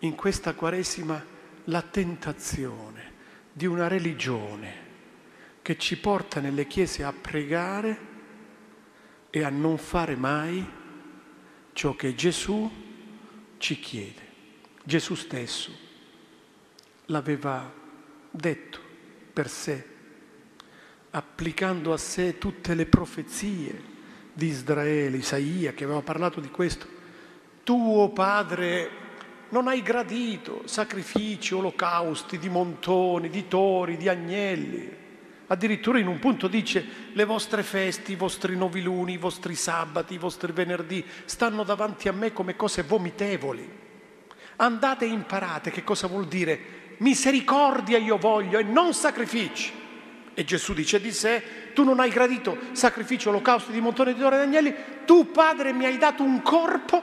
in 0.00 0.14
questa 0.14 0.54
Quaresima 0.54 1.24
la 1.64 1.82
tentazione 1.82 3.10
di 3.52 3.66
una 3.66 3.88
religione 3.88 4.90
che 5.62 5.78
ci 5.78 5.98
porta 5.98 6.40
nelle 6.40 6.66
chiese 6.66 7.04
a 7.04 7.12
pregare 7.12 8.10
e 9.30 9.44
a 9.44 9.48
non 9.48 9.78
fare 9.78 10.16
mai 10.16 10.80
ciò 11.72 11.94
che 11.94 12.14
Gesù 12.14 12.70
ci 13.58 13.78
chiede. 13.78 14.30
Gesù 14.84 15.14
stesso 15.14 15.70
l'aveva 17.06 17.72
detto 18.30 18.90
per 19.32 19.48
sé, 19.48 19.84
applicando 21.10 21.92
a 21.92 21.96
sé 21.96 22.38
tutte 22.38 22.74
le 22.74 22.86
profezie 22.86 23.90
di 24.32 24.46
Israele, 24.46 25.18
Isaia, 25.18 25.72
che 25.72 25.84
aveva 25.84 26.02
parlato 26.02 26.40
di 26.40 26.50
questo. 26.50 26.86
Tuo 27.62 28.10
padre 28.10 29.00
non 29.50 29.68
hai 29.68 29.82
gradito 29.82 30.62
sacrifici, 30.64 31.54
olocausti 31.54 32.38
di 32.38 32.48
montoni, 32.48 33.28
di 33.28 33.48
tori, 33.48 33.96
di 33.96 34.08
agnelli. 34.08 35.00
Addirittura 35.48 35.98
in 35.98 36.06
un 36.06 36.18
punto 36.18 36.48
dice 36.48 36.84
le 37.12 37.24
vostre 37.24 37.62
feste, 37.62 38.12
i 38.12 38.16
vostri 38.16 38.56
noviluni, 38.56 39.12
i 39.12 39.18
vostri 39.18 39.54
sabati, 39.54 40.14
i 40.14 40.18
vostri 40.18 40.52
venerdì 40.52 41.04
stanno 41.26 41.62
davanti 41.62 42.08
a 42.08 42.12
me 42.12 42.32
come 42.32 42.56
cose 42.56 42.82
vomitevoli. 42.82 43.80
Andate 44.56 45.04
e 45.04 45.08
imparate 45.08 45.70
che 45.70 45.84
cosa 45.84 46.06
vuol 46.06 46.26
dire 46.26 46.81
misericordia 47.02 47.98
io 47.98 48.16
voglio 48.16 48.58
e 48.58 48.62
non 48.62 48.94
sacrifici. 48.94 49.80
E 50.34 50.44
Gesù 50.44 50.72
dice 50.72 51.00
di 51.00 51.12
sé, 51.12 51.72
tu 51.74 51.84
non 51.84 52.00
hai 52.00 52.08
gradito 52.08 52.56
sacrifici, 52.72 53.28
olocausti 53.28 53.70
di 53.70 53.80
montoni 53.80 54.14
di 54.14 54.20
tori 54.20 54.36
e 54.36 54.38
di 54.38 54.44
agnelli, 54.44 54.74
tu 55.04 55.30
Padre 55.30 55.72
mi 55.72 55.84
hai 55.84 55.98
dato 55.98 56.22
un 56.22 56.40
corpo, 56.40 57.02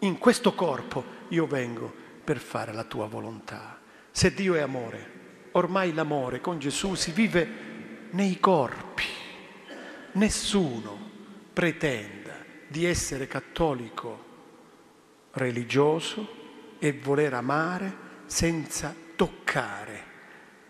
in 0.00 0.18
questo 0.18 0.54
corpo 0.54 1.04
io 1.28 1.46
vengo 1.46 1.92
per 2.22 2.38
fare 2.38 2.72
la 2.72 2.84
tua 2.84 3.06
volontà. 3.06 3.80
Se 4.10 4.32
Dio 4.32 4.54
è 4.54 4.60
amore, 4.60 5.14
ormai 5.52 5.92
l'amore 5.92 6.40
con 6.40 6.58
Gesù 6.58 6.94
si 6.94 7.10
vive 7.10 8.08
nei 8.10 8.38
corpi. 8.38 9.04
Nessuno 10.12 11.10
pretenda 11.52 12.36
di 12.68 12.84
essere 12.84 13.26
cattolico 13.26 14.24
religioso 15.32 16.74
e 16.78 16.92
voler 16.92 17.34
amare 17.34 18.04
senza 18.26 18.94
toccare 19.14 20.14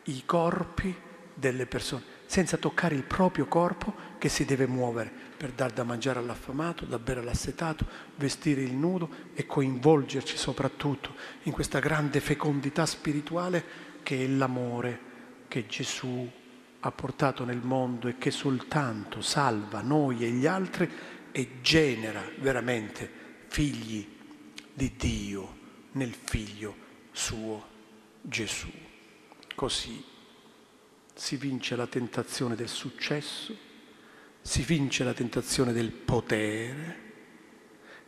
i 0.05 0.23
corpi 0.25 0.95
delle 1.35 1.67
persone, 1.67 2.03
senza 2.27 2.57
toccare 2.57 2.95
il 2.95 3.03
proprio 3.03 3.47
corpo 3.47 3.95
che 4.19 4.29
si 4.29 4.45
deve 4.45 4.67
muovere 4.67 5.13
per 5.37 5.53
dar 5.53 5.73
da 5.73 5.85
mangiare 5.85 6.19
all'affamato, 6.19 6.85
da 6.85 6.99
bere 6.99 7.21
all'assetato, 7.21 7.87
vestire 8.17 8.63
il 8.63 8.75
nudo 8.75 9.09
e 9.35 9.45
coinvolgerci 9.47 10.37
soprattutto 10.37 11.15
in 11.43 11.53
questa 11.53 11.79
grande 11.79 12.21
fecondità 12.21 12.87
spirituale 12.87 13.65
che 14.03 14.25
è 14.25 14.27
l'amore 14.29 15.01
che 15.49 15.67
Gesù 15.67 16.31
ha 16.81 16.91
portato 16.91 17.45
nel 17.45 17.61
mondo 17.63 18.09
e 18.09 18.17
che 18.17 18.31
soltanto 18.31 19.21
salva 19.21 19.81
noi 19.81 20.25
e 20.25 20.31
gli 20.31 20.47
altri 20.47 20.89
e 21.33 21.61
genera 21.61 22.23
veramente 22.39 23.11
figli 23.49 24.07
di 24.73 24.93
Dio 24.97 25.55
nel 25.93 26.15
figlio 26.15 26.85
suo 27.17 27.65
Gesù. 28.21 28.71
Così 29.55 30.05
si 31.15 31.37
vince 31.37 31.77
la 31.77 31.87
tentazione 31.87 32.55
del 32.55 32.69
successo 32.69 33.65
si 34.47 34.63
vince 34.63 35.03
la 35.03 35.13
tentazione 35.13 35.73
del 35.73 35.91
potere 35.91 37.05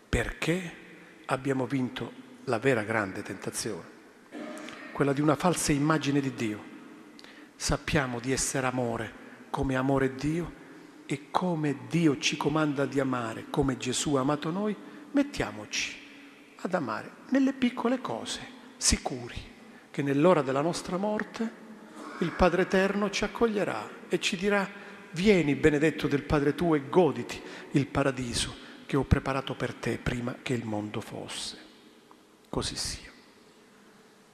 perché 0.09 0.73
abbiamo 1.27 1.67
vinto 1.67 2.13
la 2.45 2.61
vera 2.61 2.85
grande 2.85 3.23
tentazione, 3.23 3.83
quella 4.93 5.13
di 5.13 5.21
una 5.21 5.35
falsa 5.35 5.73
immagine 5.73 6.21
di 6.21 6.33
Dio. 6.35 6.77
Sappiamo 7.57 8.21
di 8.21 8.31
essere 8.31 8.69
amore 8.69 9.13
come 9.51 9.75
amore 9.75 10.15
Dio 10.15 10.53
e 11.07 11.29
come 11.33 11.79
Dio 11.89 12.19
ci 12.19 12.37
comanda 12.37 12.87
di 12.87 13.01
amare, 13.01 13.47
come 13.51 13.77
Gesù 13.77 14.15
ha 14.15 14.21
amato 14.21 14.51
noi, 14.53 14.77
mettiamoci 15.11 15.97
ad 16.61 16.73
amare 16.73 17.11
nelle 17.31 17.53
piccole 17.53 18.01
cose, 18.01 18.47
sicuri 18.79 19.37
che 19.91 20.03
nell'ora 20.03 20.41
della 20.41 20.63
nostra 20.63 20.97
morte 20.97 21.67
il 22.21 22.31
Padre 22.31 22.63
Eterno 22.63 23.11
ci 23.11 23.25
accoglierà 23.25 24.07
e 24.09 24.19
ci 24.19 24.37
dirà 24.37 24.87
Vieni, 25.11 25.55
benedetto 25.55 26.07
del 26.07 26.23
Padre 26.23 26.55
tuo, 26.55 26.75
e 26.75 26.89
goditi 26.89 27.41
il 27.73 27.87
paradiso 27.87 28.55
che 28.87 28.97
ho 28.97 29.05
preparato 29.05 29.55
per 29.55 29.75
te 29.75 29.99
prima 29.99 30.37
che 30.43 30.55
il 30.55 30.65
mondo 30.65 31.01
fosse. 31.01 31.59
Così 32.49 32.77
sia. 32.77 33.08